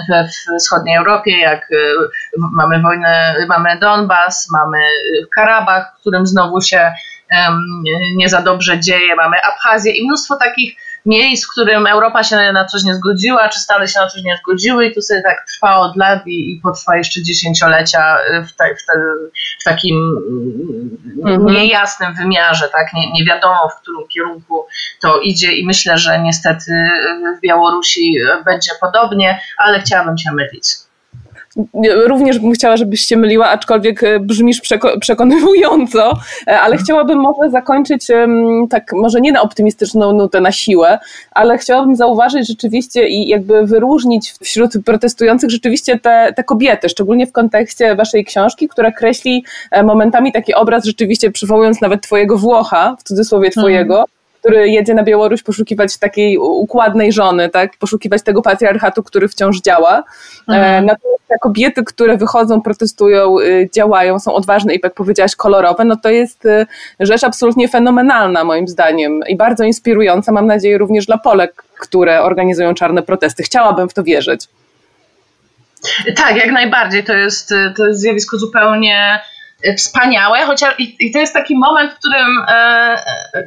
[0.10, 1.76] we wschodniej Europie, jak y,
[2.54, 4.78] mamy wojnę, mamy Donbas, mamy
[5.36, 6.94] Karabach, w którym znowu się
[8.16, 12.66] nie za dobrze dzieje, mamy Abchazję i mnóstwo takich miejsc, w którym Europa się na
[12.66, 15.78] coś nie zgodziła, czy Stany się na coś nie zgodziły i to sobie tak trwa
[15.78, 18.94] od lat i, i potrwa jeszcze dziesięciolecia w, te, w, te,
[19.62, 20.18] w takim
[21.26, 21.46] mhm.
[21.46, 22.94] niejasnym wymiarze, tak?
[22.94, 24.66] Nie, nie wiadomo w którym kierunku
[25.02, 26.72] to idzie i myślę, że niestety
[27.38, 30.83] w Białorusi będzie podobnie, ale chciałabym się mylić.
[32.08, 36.14] Również bym chciała, żebyś się myliła, aczkolwiek e, brzmisz przeko przekonywująco,
[36.48, 38.08] e, ale chciałabym może zakończyć
[38.70, 41.00] tak, może nie na optymistyczną nutę, na siłę,
[41.32, 47.32] ale chciałabym zauważyć rzeczywiście i jakby wyróżnić wśród protestujących rzeczywiście te, te kobiety, szczególnie w
[47.32, 53.04] kontekście waszej książki, która kreśli e, momentami taki obraz rzeczywiście przywołując nawet twojego Włocha, w
[53.04, 54.13] cudzysłowie twojego, hmm
[54.44, 57.78] który jedzie na Białoruś poszukiwać takiej układnej żony, tak?
[57.78, 60.04] poszukiwać tego patriarchatu, który wciąż działa.
[60.50, 60.86] E, mhm.
[60.86, 65.96] Natomiast te kobiety, które wychodzą, protestują, y, działają, są odważne i jak powiedziałaś, kolorowe, no
[65.96, 66.66] to jest y,
[67.00, 72.74] rzecz absolutnie fenomenalna moim zdaniem i bardzo inspirująca, mam nadzieję, również dla Polek, które organizują
[72.74, 73.44] czarne protesty.
[73.44, 74.48] Chciałabym w to wierzyć.
[76.16, 77.04] Tak, jak najbardziej.
[77.04, 79.20] To jest, to jest zjawisko zupełnie
[79.78, 83.04] wspaniałe, chociaż i, i, to jest taki moment, w którym e,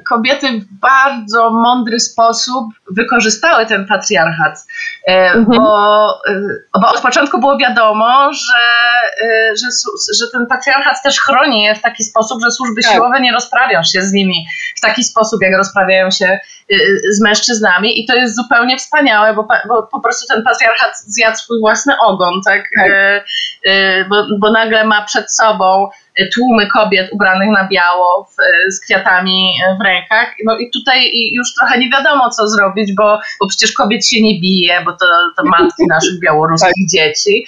[0.09, 4.67] kobiety w bardzo mądry sposób wykorzystały ten patriarchat,
[5.09, 5.45] e, mhm.
[5.47, 8.63] bo, e, bo od początku było wiadomo, że,
[9.63, 9.69] że,
[10.19, 12.93] że ten patriarchat też chroni je w taki sposób, że służby tak.
[12.93, 16.39] siłowe nie rozprawią się z nimi w taki sposób, jak rozprawiają się
[17.11, 21.61] z mężczyznami i to jest zupełnie wspaniałe, bo, bo po prostu ten patriarchat zjadł swój
[21.61, 22.63] własny ogon, tak?
[22.79, 22.91] tak.
[24.09, 25.89] Bo, bo nagle ma przed sobą
[26.35, 28.37] tłumy kobiet ubranych na biało w,
[28.75, 30.35] z kwiatami w rękach.
[30.45, 34.41] No i tutaj już trochę nie wiadomo, co zrobić, bo, bo przecież kobiet się nie
[34.41, 36.91] bije, bo to, to matki naszych białoruskich tak.
[36.91, 37.47] dzieci.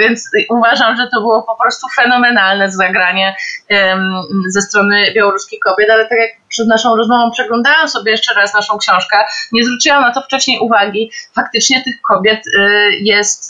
[0.00, 3.36] Więc uważam, że to było po prostu fenomenalne zagranie
[3.70, 8.54] um, ze strony białoruskich kobiet, ale tak jak przed naszą rozmową przeglądałam sobie jeszcze raz
[8.54, 9.16] naszą książkę,
[9.52, 11.10] nie zwróciłam na to wcześniej uwagi.
[11.34, 12.60] Faktycznie tych kobiet y,
[13.00, 13.49] jest,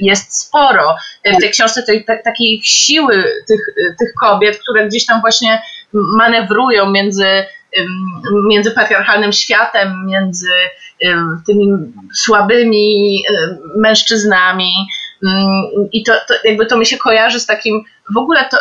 [0.00, 0.96] jest sporo.
[1.24, 3.60] W tej książce tej takiej siły tych,
[3.98, 7.26] tych kobiet, które gdzieś tam właśnie manewrują między,
[8.48, 10.52] między patriarchalnym światem, między
[11.46, 11.68] tymi
[12.14, 13.22] słabymi
[13.76, 14.72] mężczyznami.
[15.92, 18.56] I to, to jakby to mi się kojarzy z takim w ogóle to,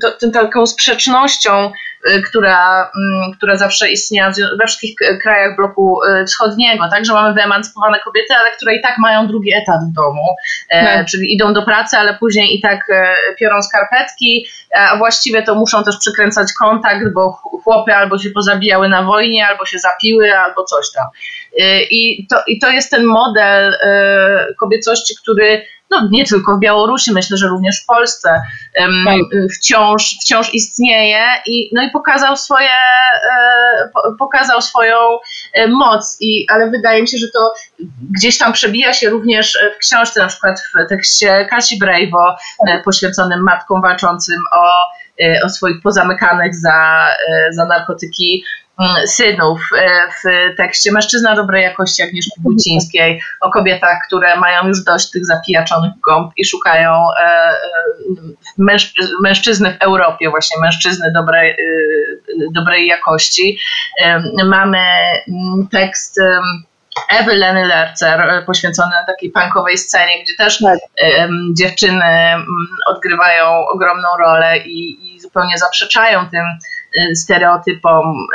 [0.00, 1.72] to, taką sprzecznością
[2.06, 7.34] Y, która, mm, która zawsze istniała we wszystkich krajach bloku y, wschodniego, tak, że mamy
[7.34, 10.26] wyemancypowane kobiety, ale które i tak mają drugi etat w domu,
[10.70, 11.04] e, no.
[11.10, 15.84] czyli idą do pracy, ale później i tak e, piorą skarpetki, a właściwie to muszą
[15.84, 17.32] też przykręcać kontakt, bo
[17.64, 21.06] chłopy albo się pozabijały na wojnie, albo się zapiły, albo coś tam.
[21.60, 26.60] Y, I to, i to jest ten model e, kobiecości, który no nie tylko w
[26.60, 28.42] Białorusi, myślę, że również w Polsce
[28.80, 29.04] um,
[29.56, 34.96] wciąż, wciąż istnieje i, no i pokazał swoje, e, pokazał swoją
[35.52, 37.52] e, moc, I, ale wydaje mi się, że to
[38.10, 42.36] gdzieś tam przebija się również w książce, na przykład w tekście Kasi Brejwo
[42.68, 44.80] e, poświęconym matkom walczącym o,
[45.22, 48.44] e, o swoich pozamykanych za, e, za narkotyki
[49.06, 55.10] synów e, w tekście Mężczyzna dobrej jakości Agnieszki Wójcińskiej o kobietach, które mają już dość
[55.10, 57.54] tych zapijaczonych gąb i szukają e, e,
[59.22, 61.56] mężczyzny w Europie, właśnie mężczyzny dobrej,
[62.54, 63.58] dobrej jakości.
[64.44, 66.20] Mamy mm, tekst
[67.10, 70.78] Ewy Leny Lercer poświęcony takiej punkowej scenie, gdzie też tak.
[71.52, 72.46] dziewczyny mm,
[72.86, 76.44] odgrywają ogromną rolę i, i zupełnie zaprzeczają tym
[77.14, 78.26] stereotypom,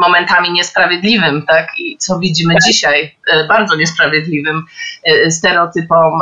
[0.00, 1.68] momentami niesprawiedliwym, tak?
[1.78, 2.62] I co widzimy tak.
[2.62, 4.62] dzisiaj, y, bardzo niesprawiedliwym
[5.30, 6.20] stereotypom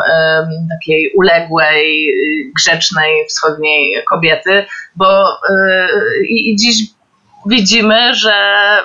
[0.70, 2.14] takiej uległej,
[2.56, 4.64] grzecznej, wschodniej kobiety,
[4.96, 5.24] bo
[6.28, 6.93] i, i dziś
[7.46, 8.34] widzimy, że,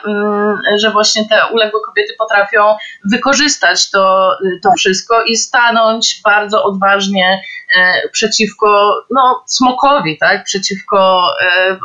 [0.07, 4.31] mm, że właśnie te uległe kobiety potrafią wykorzystać to,
[4.63, 7.41] to wszystko i stanąć bardzo odważnie
[7.77, 10.43] e, przeciwko no, smokowi, tak?
[10.43, 11.77] przeciwko e,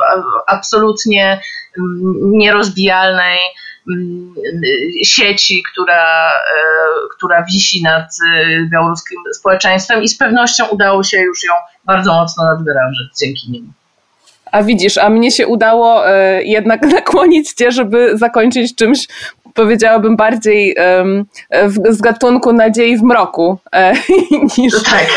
[0.47, 1.41] absolutnie
[1.77, 3.39] mm, nierozbijalnej
[3.87, 4.33] mm,
[5.03, 6.61] sieci, która, e,
[7.15, 8.09] która wisi nad
[8.71, 11.53] białoruskim społeczeństwem i z pewnością udało się już ją
[11.85, 13.73] bardzo mocno nadwyrężyć dzięki nim.
[14.51, 19.07] A widzisz, a mnie się udało e, jednak nakłonić cię, żeby zakończyć czymś,
[19.53, 20.75] powiedziałabym, bardziej
[21.89, 23.93] z gatunku nadziei w mroku e,
[24.57, 25.07] niż no tak.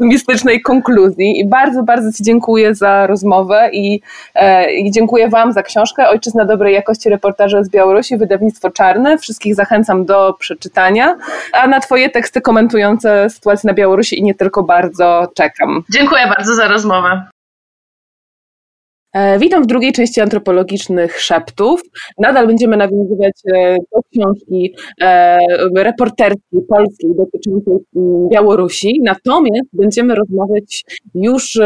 [0.00, 1.40] mistycznej konkluzji.
[1.40, 4.00] I bardzo, bardzo Ci dziękuję za rozmowę i,
[4.34, 9.18] e, i, dziękuję Wam za książkę Ojczyzna dobrej jakości reportaże z Białorusi, wydawnictwo Czarne.
[9.18, 11.16] Wszystkich zachęcam do przeczytania,
[11.52, 15.82] a na Twoje teksty komentujące sytuację na Białorusi i nie tylko bardzo czekam.
[15.90, 17.35] Dziękuję bardzo za rozmowę.
[19.16, 21.82] E, witam w drugiej części antropologicznych szeptów.
[22.18, 25.38] Nadal będziemy nawiązywać e, do książki e,
[25.76, 31.58] reporterskiej polskiej dotyczącej mm, Białorusi, natomiast będziemy rozmawiać już,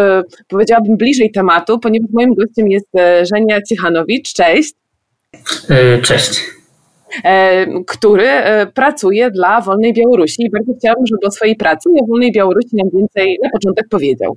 [0.49, 2.89] powiedziałabym, bliżej tematu, ponieważ moim gościem jest
[3.23, 4.33] Żenia Ciechanowicz.
[4.33, 4.73] Cześć.
[6.03, 6.41] Cześć
[7.87, 8.29] który
[8.75, 12.77] pracuje dla Wolnej Białorusi i bardzo chciałabym, żeby o swojej pracy i o Wolnej Białorusi
[12.77, 14.37] nam więcej na początek powiedział.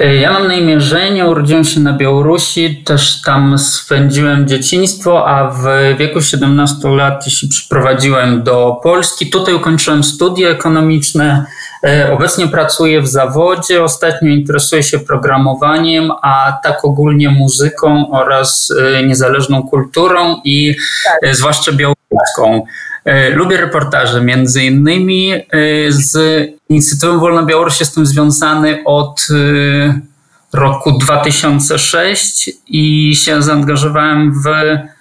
[0.00, 5.50] E, ja mam na imię Żenia, urodziłem się na Białorusi, też tam spędziłem dzieciństwo, a
[5.50, 5.64] w
[5.98, 9.30] wieku 17 lat się przyprowadziłem do Polski.
[9.30, 11.46] Tutaj ukończyłem studia ekonomiczne.
[11.84, 19.06] E, obecnie pracuję w zawodzie, ostatnio interesuję się programowaniem, a tak ogólnie muzyką oraz e,
[19.06, 20.76] niezależną kulturą i
[21.22, 21.36] tak.
[21.36, 22.66] zwłaszcza białoruską.
[23.06, 25.42] E, lubię reportaże, między innymi e,
[25.88, 26.18] z
[26.68, 30.00] inicjatywą Wolna Białoruś jestem związany od e,
[30.52, 34.46] roku 2006 i się zaangażowałem w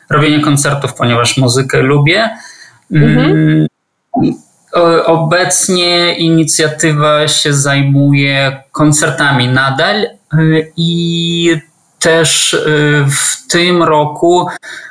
[0.09, 2.29] robienie koncertów, ponieważ muzykę lubię.
[2.91, 3.31] Mhm.
[3.31, 3.67] Mm,
[5.05, 10.05] obecnie inicjatywa się zajmuje koncertami nadal
[10.77, 11.61] i
[12.05, 14.47] też y, w tym roku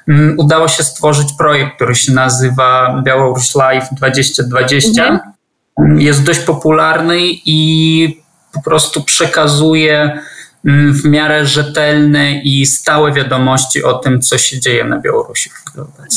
[0.09, 5.21] mm, udało się stworzyć projekt, który się nazywa Białoruś Live 2020.
[5.79, 6.01] Mhm.
[6.01, 8.23] Jest dość popularny i
[8.53, 10.21] po prostu przekazuje mm,
[10.65, 15.51] w miarę rzetelne i stałe wiadomości o tym, co się dzieje na Białorusi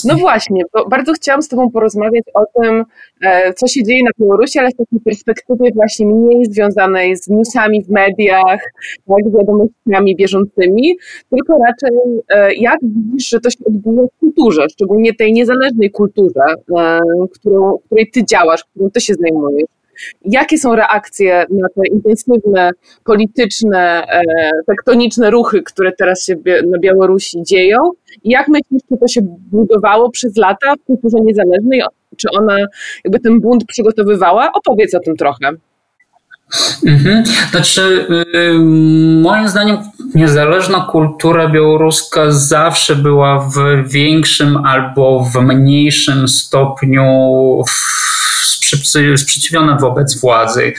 [0.06, 2.86] No właśnie, bardzo chciałam z Tobą porozmawiać o tym,
[3.22, 7.84] e, co się dzieje na Białorusi, ale z takiej perspektywy właśnie mniej związanej z newsami
[7.84, 8.60] w mediach,
[9.08, 10.98] tak, z wiadomościami bieżącymi,
[11.30, 11.98] tylko raczej
[12.30, 16.42] e, jak widzisz, że to się odbija w kulturze, szczególnie tej niezależnej kulturze,
[16.78, 17.00] e,
[17.34, 19.77] którą, której Ty działasz, którą Ty się zajmujesz.
[20.26, 22.72] Jakie są reakcje na te intensywne,
[23.04, 24.24] polityczne, e,
[24.68, 26.36] tektoniczne ruchy, które teraz się
[26.72, 27.78] na Białorusi dzieją?
[28.24, 31.82] Jak myślisz, czy to się budowało przez lata w kulturze niezależnej?
[32.18, 32.58] Czy ona
[33.04, 34.52] jakby ten bunt przygotowywała?
[34.54, 35.50] Opowiedz o tym trochę.
[36.86, 37.24] Mhm.
[37.52, 38.60] Znaczy, yy,
[39.22, 39.78] moim zdaniem,
[40.16, 47.04] niezależna kultura białoruska zawsze była w większym albo w mniejszym stopniu
[49.18, 50.74] sprzeciwiona wobec władzy.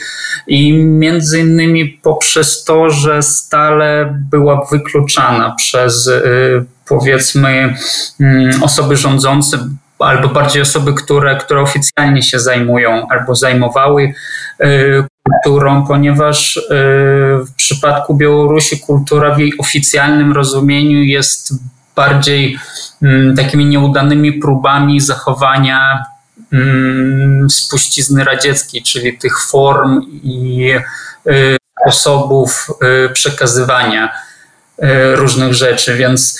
[0.47, 7.75] I między innymi poprzez to, że stale była wykluczana przez y, powiedzmy
[8.19, 14.13] mm, osoby rządzące, albo bardziej osoby, które, które oficjalnie się zajmują albo zajmowały
[14.63, 16.61] y, kulturą, ponieważ y,
[17.45, 21.53] w przypadku Białorusi kultura w jej oficjalnym rozumieniu jest
[21.95, 22.57] bardziej
[23.01, 26.03] mm, takimi nieudanymi próbami zachowania
[26.53, 30.71] Mm, spuścizny radzieckiej, czyli tych form i
[31.27, 32.67] y, sposobów
[33.13, 34.13] przekazywania
[35.15, 35.95] różnych rzeczy.
[35.95, 36.39] Więc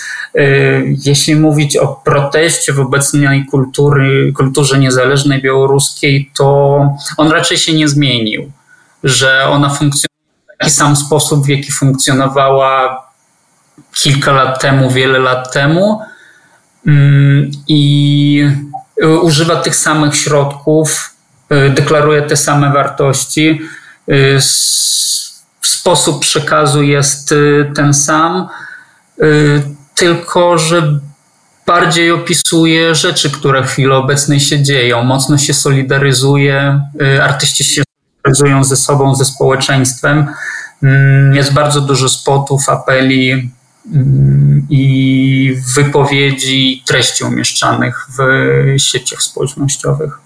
[1.06, 6.80] jeśli mówić o proteście w obecnej kultury, kulturze niezależnej białoruskiej, to
[7.18, 8.52] on raczej się nie zmienił,
[9.04, 10.20] że ona funkcjonuje
[10.56, 13.04] w taki sam sposób, w jaki funkcjonowała
[13.94, 16.02] kilka lat temu, wiele lat temu.
[16.88, 18.50] Mm, I
[19.22, 21.16] używa tych samych środków,
[21.52, 23.62] y, deklaruje te same wartości.
[25.70, 27.34] Y, sposób przekazu jest
[27.76, 28.48] ten sam,
[29.96, 31.00] tylko że
[31.66, 35.04] bardziej opisuje rzeczy, które w chwili obecnej się dzieją.
[35.04, 36.82] Mocno się solidaryzuje,
[37.24, 37.84] artyści się
[38.26, 40.28] solidaryzują ze sobą, ze społeczeństwem.
[40.84, 43.52] Mm, jest bardzo dużo spotów, apeli,
[44.70, 48.20] i wypowiedzi, treści umieszczanych w
[48.78, 50.20] sieciach społecznościowych.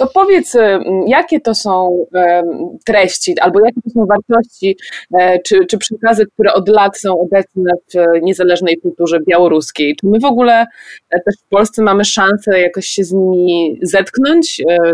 [0.00, 0.56] To powiedz,
[1.06, 2.04] jakie to są
[2.86, 4.76] treści, albo jakie to są wartości,
[5.18, 9.96] e, czy, czy przekazy, które od lat są obecne w niezależnej kulturze białoruskiej?
[9.96, 10.66] Czy my w ogóle
[11.10, 14.92] e, też w Polsce mamy szansę jakoś się z nimi zetknąć, e,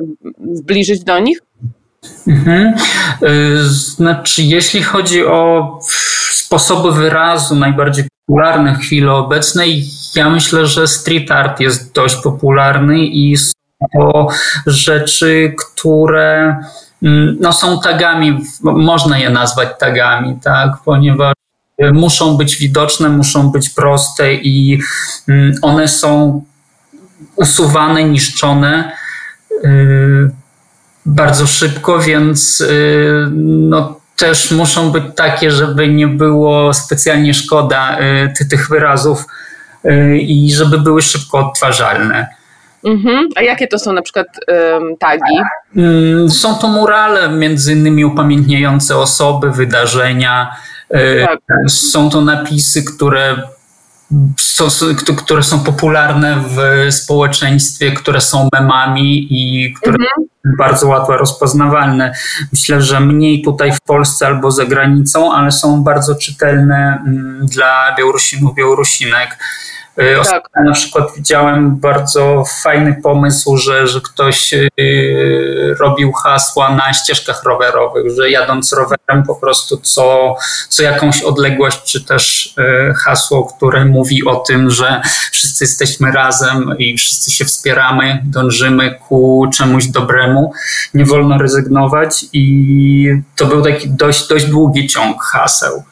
[0.52, 1.38] zbliżyć do nich?
[2.28, 2.74] Mhm.
[3.68, 5.78] Znaczy, jeśli chodzi o
[6.30, 9.84] sposoby wyrazu najbardziej popularne w chwili obecnej,
[10.16, 13.36] ja myślę, że street art jest dość popularny i
[13.92, 14.28] to
[14.66, 16.56] rzeczy, które
[17.02, 21.34] mm, no, są tagami, można je nazwać tagami, tak, ponieważ
[21.92, 24.80] muszą być widoczne, muszą być proste i
[25.28, 26.42] mm, one są
[27.36, 28.92] usuwane, niszczone
[29.64, 30.30] y,
[31.06, 37.98] bardzo szybko, więc y, no, też muszą być takie, żeby nie było specjalnie szkoda
[38.50, 39.24] tych wyrazów
[40.20, 42.35] i żeby były szybko odtwarzalne.
[42.84, 43.28] Mhm.
[43.36, 45.38] A jakie to są na przykład um, tagi?
[46.28, 50.56] Są to murale, między innymi upamiętniające osoby, wydarzenia.
[51.26, 51.40] Tak.
[51.68, 53.36] Są to napisy, które
[55.16, 56.58] które są popularne w
[56.94, 60.28] społeczeństwie, które są memami i które mhm.
[60.58, 62.12] bardzo łatwo rozpoznawalne.
[62.52, 67.94] Myślę, że mniej tutaj w Polsce albo za granicą, ale są bardzo czytelne mm, dla
[67.98, 69.38] Białorusinów, Białorusinek.
[70.00, 70.64] Y, ostatnio tak.
[70.64, 74.70] na przykład widziałem bardzo fajny pomysł, że, że ktoś y,
[75.80, 80.36] robił hasła na ścieżkach rowerowych, że jadąc rowerem po prostu co,
[80.68, 82.54] co jakąś odległość, czy też
[82.90, 85.00] y, hasło, które mówi o tym, że
[85.32, 90.52] wszyscy jesteśmy razem i wszyscy się wspieramy, dążymy ku czemuś dobremu,
[90.94, 95.82] nie wolno rezygnować i to był taki dość, dość długi ciąg haseł.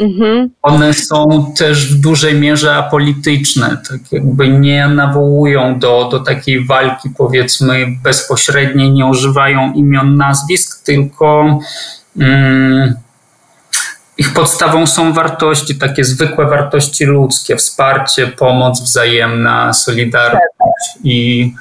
[0.00, 0.50] Mhm.
[0.62, 7.08] One są też w dużej mierze apolityczne, tak jakby nie nawołują do, do takiej walki,
[7.18, 11.58] powiedzmy, bezpośredniej, nie używają imion, nazwisk, tylko
[12.18, 12.94] mm,
[14.18, 21.52] ich podstawą są wartości, takie zwykłe wartości ludzkie, wsparcie, pomoc wzajemna, solidarność i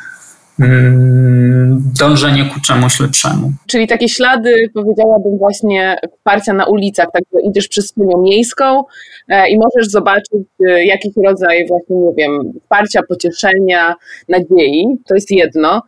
[1.99, 3.51] dążenie ku czemuś lepszemu.
[3.68, 8.84] Czyli takie ślady, powiedziałabym, właśnie wsparcia na ulicach, tak że idziesz przez płynią miejską
[9.28, 13.95] e, i możesz zobaczyć e, jakiś rodzaj właśnie, nie wiem, wsparcia, pocieszenia,
[14.30, 15.82] nadziei, to jest jedno.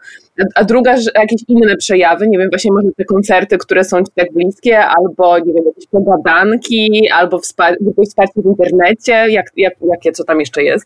[0.56, 4.34] A druga, jakieś inne przejawy, nie wiem, właśnie może te koncerty, które są ci tak
[4.34, 10.24] bliskie, albo nie wiem, jakieś pogadanki, albo wsparcie, wsparcie w internecie, jak, jak, jakie, co
[10.24, 10.86] tam jeszcze jest?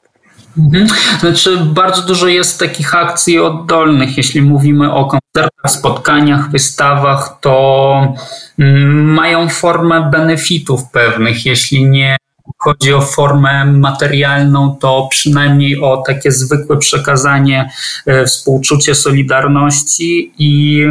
[0.58, 0.88] Mhm.
[1.20, 4.18] Znaczy, bardzo dużo jest takich akcji oddolnych.
[4.18, 8.16] Jeśli mówimy o koncertach, spotkaniach, wystawach, to
[8.60, 11.46] mm, mają formę benefitów pewnych.
[11.46, 12.18] Jeśli nie
[12.58, 17.70] chodzi o formę materialną, to przynajmniej o takie zwykłe przekazanie
[18.06, 20.84] e, współczucie solidarności i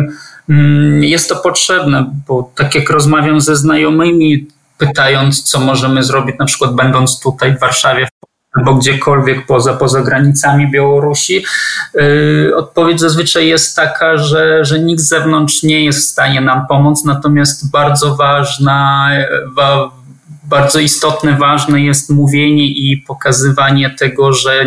[0.48, 4.46] mm, jest to potrzebne, bo tak jak rozmawiam ze znajomymi,
[4.78, 8.08] pytając, co możemy zrobić, na przykład będąc tutaj w Warszawie
[8.54, 11.44] albo gdziekolwiek poza, poza granicami Białorusi.
[11.94, 16.66] Yy, odpowiedź zazwyczaj jest taka, że, że nikt z zewnątrz nie jest w stanie nam
[16.66, 19.10] pomóc, natomiast bardzo ważna,
[19.56, 19.90] wa,
[20.44, 24.64] bardzo istotne, ważne jest mówienie i pokazywanie tego, że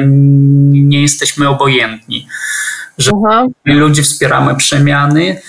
[0.71, 2.27] nie jesteśmy obojętni,
[2.97, 3.45] że Aha.
[3.65, 5.41] ludzie wspieramy przemiany,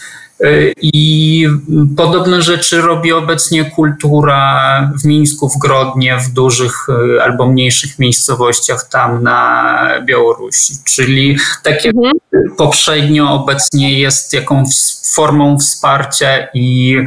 [0.83, 1.49] I
[1.97, 8.89] podobne rzeczy robi obecnie kultura w Mińsku, w Grodnie, w dużych e, albo mniejszych miejscowościach
[8.89, 9.75] tam na
[10.05, 10.75] Białorusi.
[10.85, 12.15] Czyli tak jak mhm.
[12.57, 14.69] poprzednio obecnie jest jakąś
[15.15, 16.99] formą wsparcia i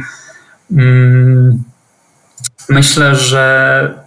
[0.72, 1.62] mm,
[2.68, 4.02] myślę, że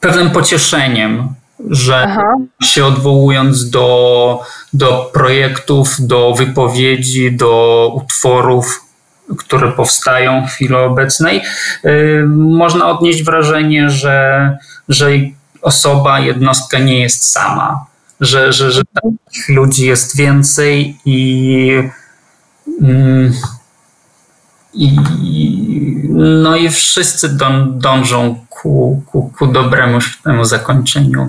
[0.00, 1.34] pewnym pocieszeniem
[1.70, 2.34] że Aha.
[2.62, 4.42] się odwołując do,
[4.72, 8.84] do projektów, do wypowiedzi, do utworów,
[9.38, 11.42] które powstają w chwili obecnej,
[11.84, 14.58] yy, można odnieść wrażenie, że,
[14.88, 15.10] że
[15.62, 17.86] osoba, jednostka nie jest sama,
[18.20, 21.82] że, że, że takich ludzi jest więcej i.
[22.80, 23.32] Yy,
[24.74, 24.90] i,
[26.08, 27.28] no i wszyscy
[27.76, 31.28] dążą ku, ku, ku dobremu temu zakończeniu.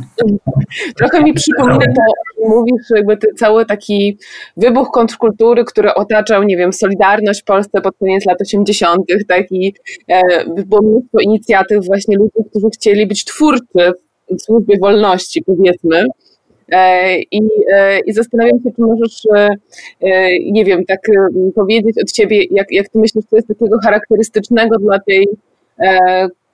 [0.98, 2.02] Trochę mi przypomina to,
[2.50, 4.18] mówisz, jakby cały taki
[4.58, 9.74] wybuch kontrkultury, który otaczał, nie wiem, Solidarność w Polsce pod koniec lat 80., tak i
[10.08, 10.22] e,
[10.66, 13.94] było mnóstwo inicjatyw właśnie ludzi, którzy chcieli być twórczy
[14.30, 16.06] w służbie wolności, powiedzmy.
[16.72, 17.42] E, I,
[17.74, 21.00] e, I zastanawiam się, czy możesz, e, nie wiem, tak
[21.56, 25.28] powiedzieć od ciebie, jak, jak ty myślisz, co jest takiego charakterystycznego dla tej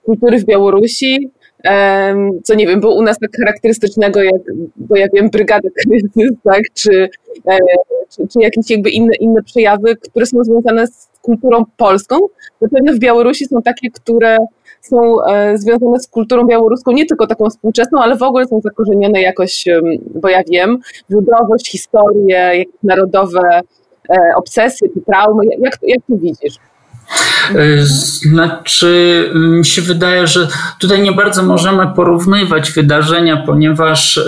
[0.06, 1.30] kultury w Białorusi,
[2.44, 4.42] co nie wiem, było u nas tak charakterystycznego, jak,
[4.76, 7.10] bo ja wiem, Brygada Kryzys, tak, czy,
[8.10, 12.20] czy, czy, jakieś jakby inne, inne przejawy, które są związane z kulturą polską.
[12.62, 14.38] Na pewno w Białorusi są takie, które
[14.82, 19.22] są e, związane z kulturą białoruską, nie tylko taką współczesną, ale w ogóle są zakorzenione
[19.22, 19.66] jakoś,
[20.16, 20.78] bo ja wiem,
[21.10, 23.62] ludowość, historię, narodowe
[24.10, 25.46] e, obsesje czy traumy.
[25.46, 26.56] Jak, jak to widzisz?
[27.56, 27.84] E,
[28.32, 30.48] znaczy, mi się wydaje, że
[30.80, 34.20] tutaj nie bardzo możemy porównywać wydarzenia, ponieważ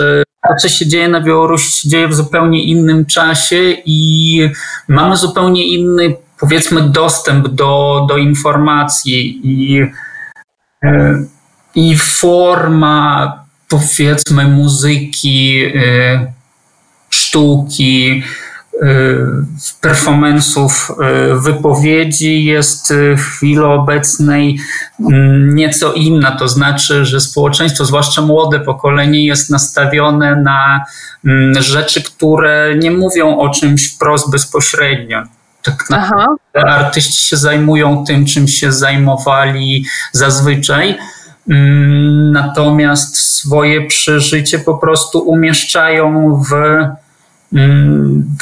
[0.48, 4.40] to, co się dzieje na Białorusi, się dzieje w zupełnie innym czasie i
[4.88, 9.86] mamy zupełnie inny, powiedzmy, dostęp do, do informacji i
[11.74, 16.32] i forma, powiedzmy, muzyki, e,
[17.10, 18.22] sztuki,
[18.82, 18.86] e,
[19.82, 20.94] performance'ów,
[21.42, 24.58] wypowiedzi jest w chwili obecnej
[25.00, 26.36] mm, nieco inna.
[26.36, 30.84] To znaczy, że społeczeństwo, zwłaszcza młode pokolenie, jest nastawione na
[31.24, 35.22] mm, rzeczy, które nie mówią o czymś wprost bezpośrednio
[35.62, 40.98] tak naprawdę artyści się zajmują tym, czym się zajmowali zazwyczaj.
[41.50, 46.52] mm, natomiast swoje przeżycie po prostu umieszczają w,
[47.52, 48.36] mm,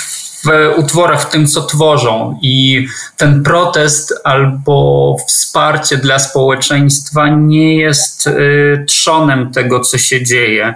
[0.45, 2.39] w utworach, w tym, co tworzą.
[2.43, 10.75] I ten protest albo wsparcie dla społeczeństwa nie jest y, trzonem tego, co się dzieje.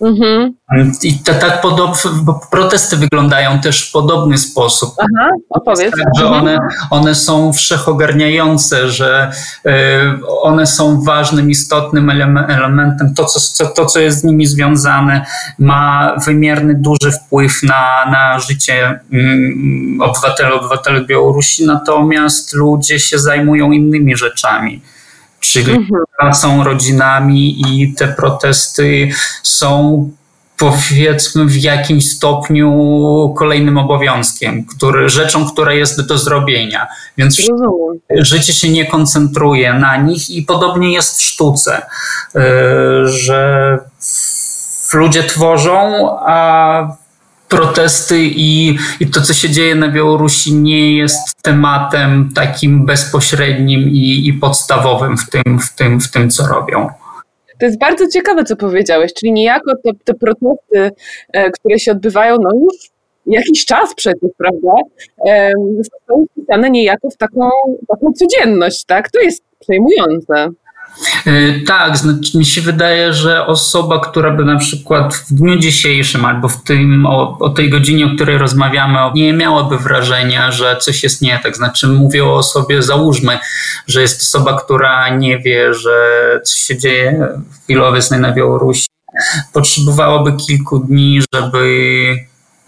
[0.00, 0.54] Mhm.
[1.02, 1.96] I te, tak podob,
[2.50, 4.94] protesty wyglądają też w podobny sposób.
[4.98, 5.90] Aha, opowiedz.
[5.90, 6.42] Tak, że mhm.
[6.42, 6.58] one,
[6.90, 9.32] one są wszechogarniające, że
[9.66, 9.70] y,
[10.42, 12.10] one są ważnym, istotnym
[12.48, 13.14] elementem.
[13.14, 15.26] To co, to, co jest z nimi związane,
[15.58, 19.00] ma wymierny, duży wpływ na, na życie
[20.00, 24.82] obywateli, obywateli Białorusi, natomiast ludzie się zajmują innymi rzeczami
[25.52, 26.04] czyli mhm.
[26.18, 29.08] pracą, rodzinami i te protesty
[29.42, 30.10] są
[30.58, 36.86] powiedzmy w jakimś stopniu kolejnym obowiązkiem, który, rzeczą, która jest do zrobienia.
[37.16, 37.40] Więc
[38.10, 41.82] życie się nie koncentruje na nich i podobnie jest w sztuce,
[42.36, 42.40] y,
[43.06, 43.78] że
[44.94, 46.96] ludzie tworzą, a
[47.56, 54.28] protesty i, i to, co się dzieje na Białorusi, nie jest tematem takim bezpośrednim i,
[54.28, 56.88] i podstawowym w tym, w, tym, w tym, co robią.
[57.60, 60.90] To jest bardzo ciekawe, co powiedziałeś, czyli niejako te, te protesty,
[61.32, 62.94] e, które się odbywają no już
[63.26, 64.72] jakiś czas przecież, prawda,
[66.08, 67.50] są wpisane niejako w taką,
[67.88, 69.10] taką codzienność, tak?
[69.10, 70.48] To jest przejmujące.
[71.26, 76.24] E, tak, znaczy mi się wydaje, że osoba, która by na przykład w dniu dzisiejszym
[76.24, 81.02] albo w tym, o, o, tej godzinie, o której rozmawiamy, nie miałaby wrażenia, że coś
[81.02, 81.56] jest nie tak.
[81.56, 83.38] Znaczy mówię o osobie, załóżmy,
[83.86, 85.94] że jest osoba, która nie wie, że
[86.44, 88.86] coś się dzieje w chwili obecnej na Białorusi.
[89.52, 92.16] Potrzebowałaby kilku dni, żeby,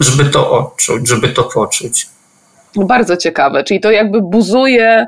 [0.00, 2.15] żeby to odczuć, żeby to poczuć.
[2.84, 5.06] Bardzo ciekawe, czyli to jakby buzuje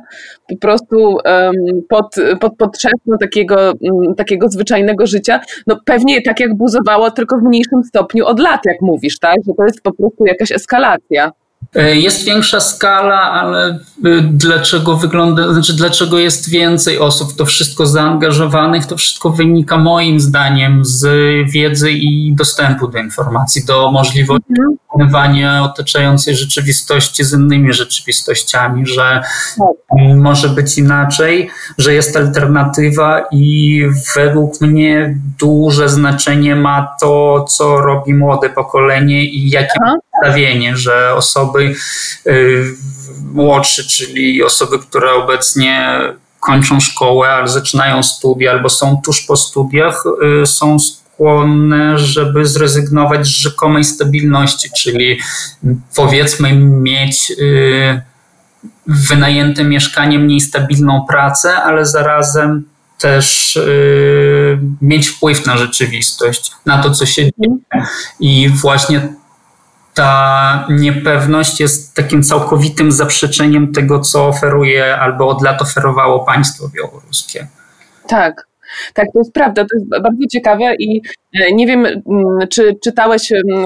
[0.48, 1.54] po prostu um,
[1.88, 2.76] pod, pod, pod
[3.20, 5.40] takiego, um, takiego zwyczajnego życia.
[5.66, 9.36] No pewnie tak jak buzowało, tylko w mniejszym stopniu od lat, jak mówisz, tak?
[9.46, 11.32] Że to jest po prostu jakaś eskalacja.
[11.74, 13.78] E, jest większa skala, ale e,
[14.22, 20.84] dlaczego wygląda, znaczy dlaczego jest więcej osób, to wszystko zaangażowanych, to wszystko wynika moim zdaniem
[20.84, 21.06] z
[21.50, 24.76] wiedzy i dostępu do informacji, do możliwości mhm.
[24.88, 29.22] porównywania otaczającej rzeczywistości z innymi rzeczywistościami, że
[30.16, 33.82] może być inaczej, że jest alternatywa i
[34.16, 39.78] według mnie duże znaczenie ma to, co robi młode pokolenie i jakie
[40.22, 41.74] nastawienie, że osoby
[42.26, 42.64] y,
[43.32, 46.00] młodsze, czyli osoby, które obecnie
[46.40, 50.04] kończą szkołę, ale zaczynają studia albo są tuż po studiach,
[50.42, 55.20] y, są skłonne, żeby zrezygnować z rzekomej stabilności, czyli
[55.96, 58.02] powiedzmy mieć y,
[58.86, 62.64] wynajęte mieszkanie, mniej stabilną pracę, ale zarazem
[62.98, 63.58] też
[64.82, 67.56] mieć wpływ na rzeczywistość, na to, co się dzieje.
[68.20, 69.08] I właśnie
[69.98, 77.46] ta niepewność jest takim całkowitym zaprzeczeniem tego, co oferuje albo od lat oferowało państwo białoruskie.
[78.08, 78.46] Tak,
[78.94, 81.02] tak, to jest prawda, to jest bardzo ciekawe i
[81.40, 83.64] e, nie wiem, mm, czy czytałeś mm,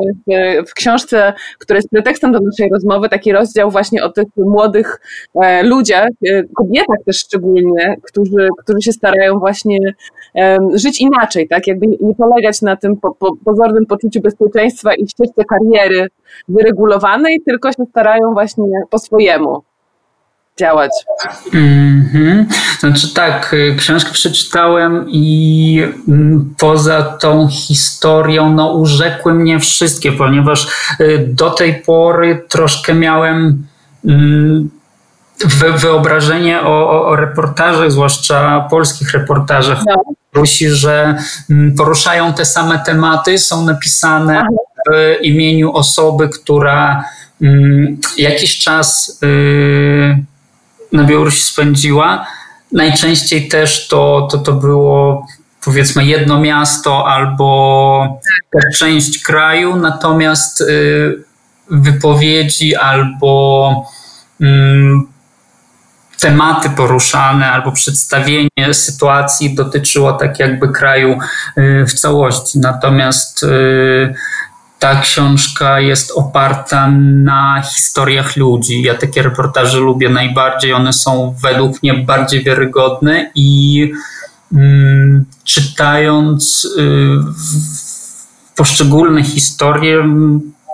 [0.66, 5.00] w książce, która jest pretekstem do naszej rozmowy, taki rozdział właśnie o tych młodych
[5.42, 9.78] e, ludziach, e, kobietach też szczególnie, którzy, którzy się starają właśnie
[10.74, 15.42] żyć inaczej, tak, jakby nie polegać na tym po, po, pozornym poczuciu bezpieczeństwa i ścieżce
[15.44, 16.06] kariery
[16.48, 19.62] wyregulowanej, tylko się starają właśnie po swojemu
[20.58, 20.90] działać.
[21.52, 22.44] Mm-hmm.
[22.80, 30.66] Znaczy tak, y, książkę przeczytałem i mm, poza tą historią no, urzekły mnie wszystkie, ponieważ
[31.00, 33.66] y, do tej pory troszkę miałem
[34.04, 34.70] mm,
[35.76, 40.02] wyobrażenie o, o, reportażach, zwłaszcza polskich reportażach no.
[40.34, 41.18] Rusi, że
[41.50, 44.48] mm, poruszają te same tematy, są napisane Aha.
[44.92, 47.04] w imieniu osoby, która
[48.18, 50.24] jakiś czas y,
[50.92, 52.26] na Białorusi spędziła.
[52.72, 55.26] Najczęściej też to, to, to było
[55.64, 58.20] powiedzmy jedno miasto albo
[58.78, 61.24] część kraju, natomiast y,
[61.70, 63.86] wypowiedzi albo
[64.40, 65.12] mm,
[66.20, 71.18] tematy poruszane albo przedstawienie sytuacji dotyczyło tak jakby kraju
[71.58, 72.58] y, w całości.
[72.58, 74.14] Natomiast y,
[74.82, 76.90] ta książka jest oparta
[77.24, 78.82] na historiach ludzi.
[78.82, 80.72] Ja takie reportaże lubię najbardziej.
[80.72, 83.92] One są według mnie bardziej wiarygodne i
[84.52, 87.08] mm, czytając y,
[88.56, 90.04] poszczególne historie,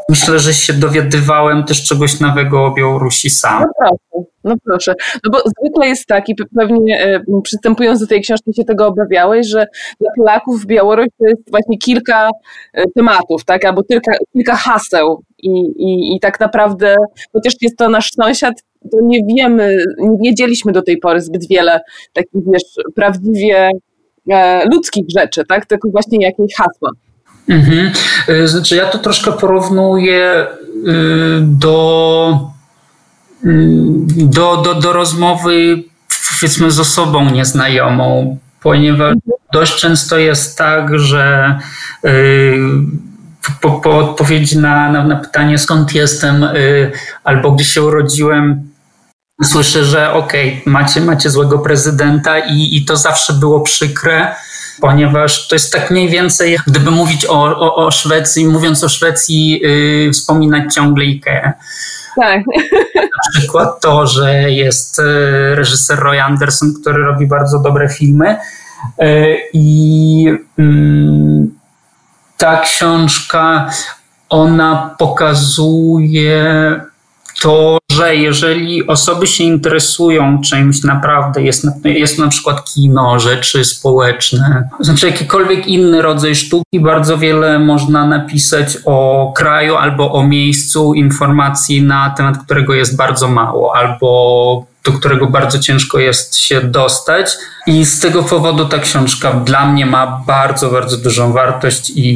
[0.09, 3.63] myślę, że się dowiadywałem też czegoś nowego o Białorusi sam.
[3.63, 4.95] No proszę, no proszę.
[5.25, 9.47] No bo zwykle jest tak i pewnie e, przystępując do tej książki się tego obawiałeś,
[9.47, 9.67] że
[10.01, 12.31] dla Polaków Białoruś to jest właśnie kilka
[12.75, 16.97] e, tematów, tak, albo kilka, kilka haseł i, i, i tak naprawdę,
[17.33, 18.55] chociaż jest to nasz sąsiad,
[18.93, 21.81] to nie wiemy, nie wiedzieliśmy do tej pory zbyt wiele
[22.13, 23.71] takich, wiesz, prawdziwie
[24.31, 26.91] e, ludzkich rzeczy, tak, tylko właśnie jakieś hasła.
[27.49, 27.93] Mhm.
[28.29, 30.47] Y, znaczy, ja to troszkę porównuję
[30.87, 32.51] y, do,
[33.45, 33.49] y,
[34.17, 35.83] do, do, do rozmowy
[36.41, 39.15] powiedzmy z osobą nieznajomą, ponieważ
[39.53, 41.59] dość często jest tak, że
[43.61, 46.47] po, po odpowiedzi na, na, na, pytanie skąd jestem
[47.25, 48.71] albo gdzie się urodziłem,
[49.45, 54.35] słyszę, że okej, okay, macie, macie złego prezydenta i, i to zawsze było przykre
[54.81, 59.61] ponieważ to jest tak mniej więcej, gdyby mówić o, o, o Szwecji, mówiąc o Szwecji,
[59.61, 61.53] yy, wspominać ciągle Ikea.
[62.17, 62.43] Tak.
[62.95, 68.37] Na przykład to, że jest yy, reżyser Roy Anderson, który robi bardzo dobre filmy
[68.99, 70.23] yy, i
[70.59, 71.47] yy,
[72.37, 73.71] ta książka,
[74.29, 76.81] ona pokazuje
[77.41, 83.65] to, że jeżeli osoby się interesują czymś naprawdę, jest na, jest na przykład kino, rzeczy
[83.65, 90.95] społeczne, znaczy jakikolwiek inny rodzaj sztuki, bardzo wiele można napisać o kraju albo o miejscu
[90.95, 97.37] informacji na temat którego jest bardzo mało, albo do którego bardzo ciężko jest się dostać.
[97.67, 102.09] I z tego powodu ta książka dla mnie ma bardzo, bardzo dużą wartość i,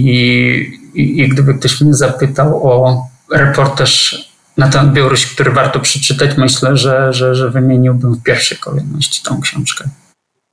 [0.94, 6.76] i, i gdyby ktoś mnie zapytał o reportaż na temat Białorusi, który warto przeczytać, myślę,
[6.76, 9.84] że, że, że wymieniłbym w pierwszej kolejności tą książkę.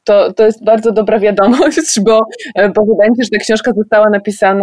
[0.04, 2.20] To, to jest bardzo dobra wiadomość, bo,
[2.56, 4.62] e, bo wydaje mi się, że ta książka została napisana,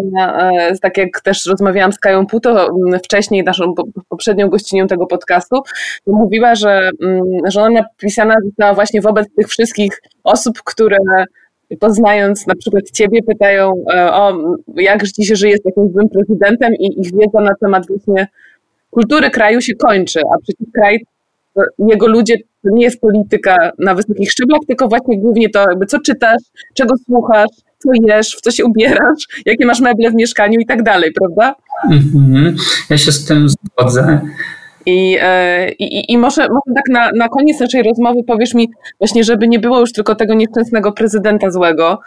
[0.53, 2.69] e, tak jak też rozmawiałam z Kają Puto
[3.05, 3.75] wcześniej, naszą
[4.09, 5.57] poprzednią gościnią tego podcastu,
[6.07, 6.91] mówiła, że,
[7.49, 10.97] że ona napisana została właśnie wobec tych wszystkich osób, które
[11.81, 14.39] poznając na przykład ciebie, pytają e, o
[14.77, 18.27] jak ci się żyje z takim złym prezydentem i ich wiedza na temat właśnie
[18.97, 21.05] kultury kraju się kończy, a przecież kraj,
[21.79, 26.01] jego ludzie to nie jest polityka na wysokich szczeblach, tylko właśnie głównie to, jakby co
[26.01, 26.43] czytasz,
[26.75, 30.83] czego słuchasz, co jesz, w co się ubierasz, jakie masz meble w mieszkaniu i tak
[30.83, 31.55] dalej, prawda?
[31.91, 32.57] Mhm.
[32.91, 34.21] Ja się z tym zgodzę.
[34.87, 38.69] I, e, i, i może, może tak na, na koniec naszej rozmowy powiesz mi
[38.99, 42.01] właśnie, żeby nie było już tylko tego nieszczęsnego prezydenta złego,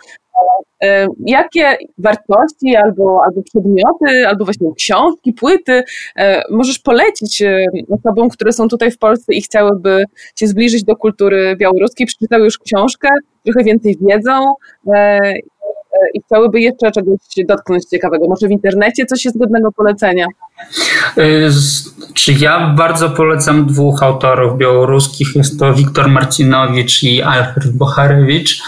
[1.25, 5.84] jakie wartości albo, albo przedmioty, albo właśnie książki, płyty
[6.15, 10.03] e, możesz polecić e, osobom, które są tutaj w Polsce i chciałyby
[10.36, 13.09] się zbliżyć do kultury białoruskiej, przeczytały już książkę,
[13.43, 14.53] trochę więcej wiedzą
[16.13, 18.27] i chciałyby jeszcze czegoś dotknąć ciekawego.
[18.27, 20.25] Może w internecie coś jest godnego polecenia?
[22.13, 25.36] Czy ja bardzo polecam dwóch autorów białoruskich.
[25.36, 28.61] Jest to Wiktor Marcinowicz i Alfred Bocharewicz.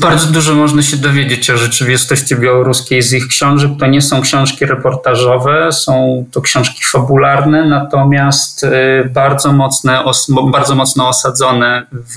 [0.00, 3.70] Bardzo dużo można się dowiedzieć o rzeczywistości białoruskiej z ich książek.
[3.80, 8.68] To nie są książki reportażowe, są to książki fabularne, natomiast y,
[9.12, 10.04] bardzo, mocne,
[10.52, 12.16] bardzo mocno osadzone w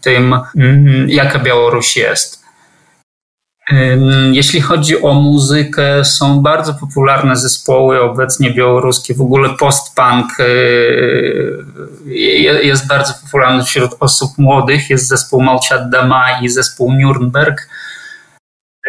[0.00, 2.37] tym, mm, jaka Białoruś jest.
[4.32, 9.14] Jeśli chodzi o muzykę, są bardzo popularne zespoły obecnie białoruskie.
[9.14, 11.64] W ogóle post-punk y,
[12.62, 14.90] jest bardzo popularny wśród osób młodych.
[14.90, 17.54] Jest zespół Malchat Dama i zespół Nürnberg.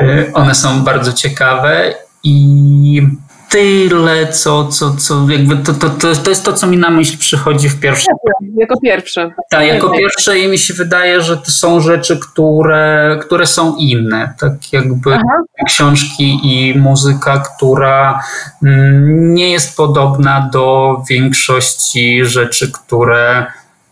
[0.02, 3.02] Y, one są bardzo ciekawe i
[3.50, 7.18] tyle, co, co, co jakby to, to, to, to jest to, co mi na myśl
[7.18, 8.16] przychodzi w pierwszym.
[8.58, 9.32] Jako pierwsze.
[9.50, 14.34] Tak, jako pierwsze i mi się wydaje, że to są rzeczy, które, które są inne.
[14.40, 15.44] Tak jakby Aha.
[15.68, 18.24] książki i muzyka, która
[18.64, 23.48] mm, nie jest podobna do większości rzeczy, które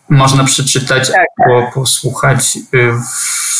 [0.09, 1.25] można przeczytać tak.
[1.45, 2.91] albo posłuchać y,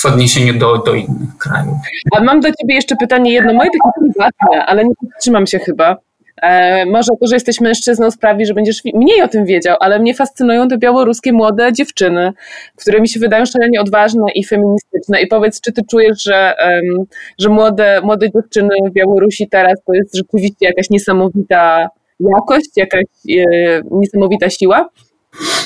[0.02, 1.78] w odniesieniu do, do innych krajów.
[2.16, 5.98] A mam do ciebie jeszcze pytanie jedno, moje takie prywatne, ale nie powstrzymam się chyba.
[6.42, 10.14] E, może to, że jesteś mężczyzną sprawi, że będziesz mniej o tym wiedział, ale mnie
[10.14, 12.34] fascynują te białoruskie młode dziewczyny,
[12.76, 15.22] które mi się wydają szalenie odważne i feministyczne.
[15.22, 17.06] I powiedz, czy ty czujesz, że, um,
[17.40, 21.90] że młode, młode dziewczyny w Białorusi teraz to jest rzeczywiście jakaś niesamowita
[22.20, 24.90] jakość, jakaś e, niesamowita siła?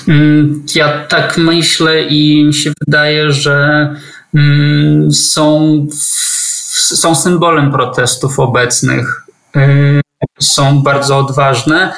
[0.07, 3.89] Mm, ja tak myślę i mi się wydaje, że
[4.35, 5.87] mm, są,
[6.71, 9.25] są symbolem protestów obecnych.
[9.55, 10.01] Y,
[10.39, 11.93] są bardzo odważne.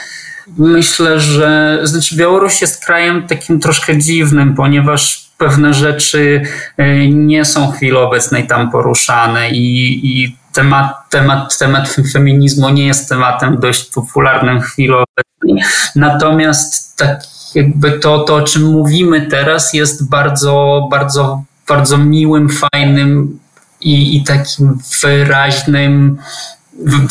[0.58, 6.42] Myślę, że znaczy Białoruś jest krajem takim troszkę dziwnym, ponieważ pewne rzeczy
[6.80, 12.88] y, nie są w chwili obecnej tam poruszane i, i temat, temat, temat feminizmu nie
[12.88, 15.64] jest tematem dość popularnym obecnej.
[15.96, 17.20] Natomiast tak
[17.56, 23.40] jakby to, to, o czym mówimy teraz, jest bardzo, bardzo, bardzo miłym, fajnym
[23.82, 26.18] i, i takim wyraźnym,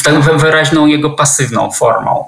[0.04, 2.24] tak wyraźną jego pasywną formą.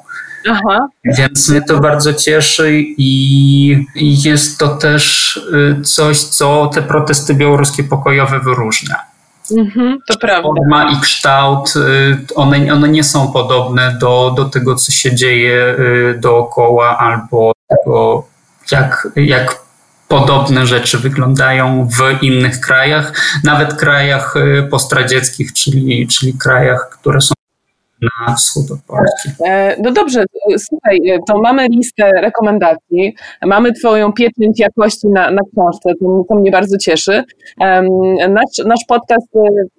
[0.51, 0.89] Aha.
[1.05, 7.35] Więc mnie to bardzo cieszy i, i jest to też y, coś, co te protesty
[7.35, 9.14] białoruskie pokojowe wyróżnia.
[9.51, 10.49] Mhm, to prawda.
[10.49, 15.77] Forma i kształt, y, one, one nie są podobne do, do tego, co się dzieje
[15.79, 18.27] y, dookoła, albo tego,
[18.71, 19.65] jak, jak
[20.09, 23.13] podobne rzeczy wyglądają w innych krajach,
[23.45, 24.35] nawet krajach
[24.71, 27.34] postradzieckich, czyli, czyli krajach, które są
[28.29, 29.29] na wschód od Polski.
[29.47, 30.25] E, no dobrze,
[30.59, 30.99] słuchaj,
[31.29, 33.15] to mamy listę rekomendacji,
[33.47, 37.25] mamy Twoją pieczęć jakości na, na książce, to, to mnie bardzo cieszy.
[38.29, 39.29] Nasz, nasz podcast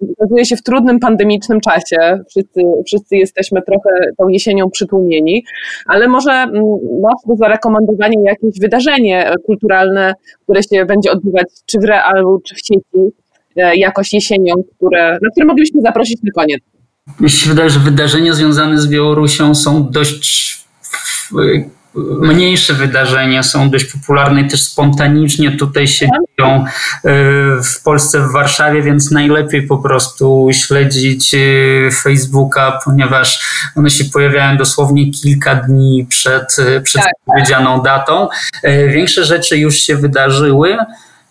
[0.00, 5.44] ukazuje się w trudnym pandemicznym czasie, wszyscy, wszyscy jesteśmy trochę tą jesienią przytłumieni,
[5.86, 6.62] ale może mm,
[7.02, 12.58] masz do zarekomendowania jakieś wydarzenie kulturalne, które się będzie odbywać czy w realu, czy w
[12.58, 13.14] sieci,
[13.56, 16.75] e, jakoś jesienią, które, na które moglibyśmy zaprosić na koniec.
[17.20, 20.56] Mi się wydaje, że wydarzenia związane z Białorusią są dość
[22.20, 26.64] mniejsze wydarzenia, są dość popularne i też spontanicznie tutaj się dzieją e,
[27.62, 31.38] w Polsce, w Warszawie, więc najlepiej po prostu śledzić e,
[31.90, 33.46] Facebooka, ponieważ
[33.76, 37.12] one się pojawiają dosłownie kilka dni przed, e, przed tak.
[37.26, 38.28] powiedzianą datą.
[38.88, 40.76] Większe rzeczy już się wydarzyły.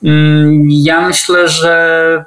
[0.03, 2.26] Mm, ja myślę, że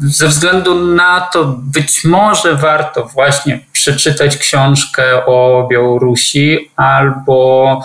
[0.00, 7.80] ze względu na to być może warto właśnie przeczytać książkę o Białorusi albo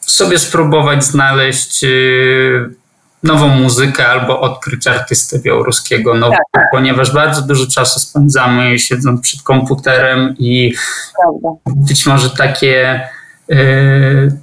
[0.00, 2.74] sobie spróbować znaleźć y,
[3.22, 6.64] nową muzykę albo odkryć artystę białoruskiego nowego, tak.
[6.72, 10.74] ponieważ bardzo dużo czasu spędzamy siedząc przed komputerem i
[11.66, 13.00] być może takie
[13.50, 14.38] y,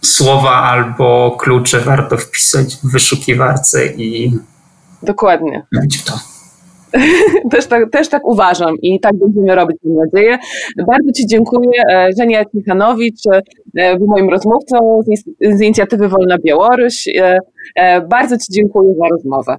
[0.00, 4.38] słowa albo klucze warto wpisać w wyszukiwarce i
[5.02, 5.62] Dokładnie.
[6.06, 6.32] to.
[7.50, 10.38] też, tak, też tak uważam i tak będziemy robić, mam nadzieję.
[10.86, 11.82] Bardzo Ci dziękuję.
[11.92, 13.20] E, Żenia Michanowicz
[13.76, 15.00] e, był moim rozmówcą
[15.40, 17.08] z inicjatywy Wolna Białoruś.
[17.76, 19.56] E, bardzo Ci dziękuję za rozmowę.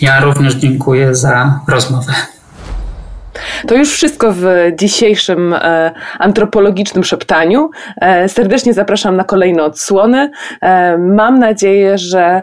[0.00, 2.12] Ja również dziękuję za rozmowę.
[3.66, 7.70] To już wszystko w dzisiejszym e, antropologicznym szeptaniu.
[8.00, 10.30] E, serdecznie zapraszam na kolejne odsłony.
[10.62, 12.42] E, mam nadzieję, że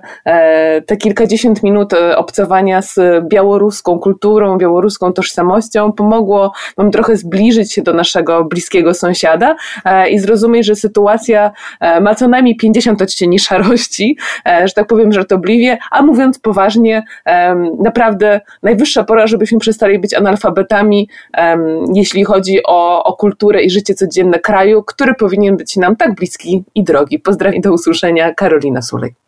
[0.85, 7.93] te kilkadziesiąt minut obcowania z białoruską kulturą, białoruską tożsamością pomogło Wam trochę zbliżyć się do
[7.93, 9.55] naszego bliskiego sąsiada
[10.09, 11.51] i zrozumieć, że sytuacja
[12.01, 14.17] ma co najmniej 50 odcieni szarości,
[14.65, 17.03] że tak powiem żartobliwie, a mówiąc poważnie,
[17.79, 20.80] naprawdę najwyższa pora, żebyśmy przestali być analfabetami
[21.93, 26.63] jeśli chodzi o, o kulturę i życie codzienne kraju, który powinien być nam tak bliski
[26.75, 27.19] i drogi.
[27.19, 29.21] Pozdrawiam do usłyszenia, Karolina Sulej.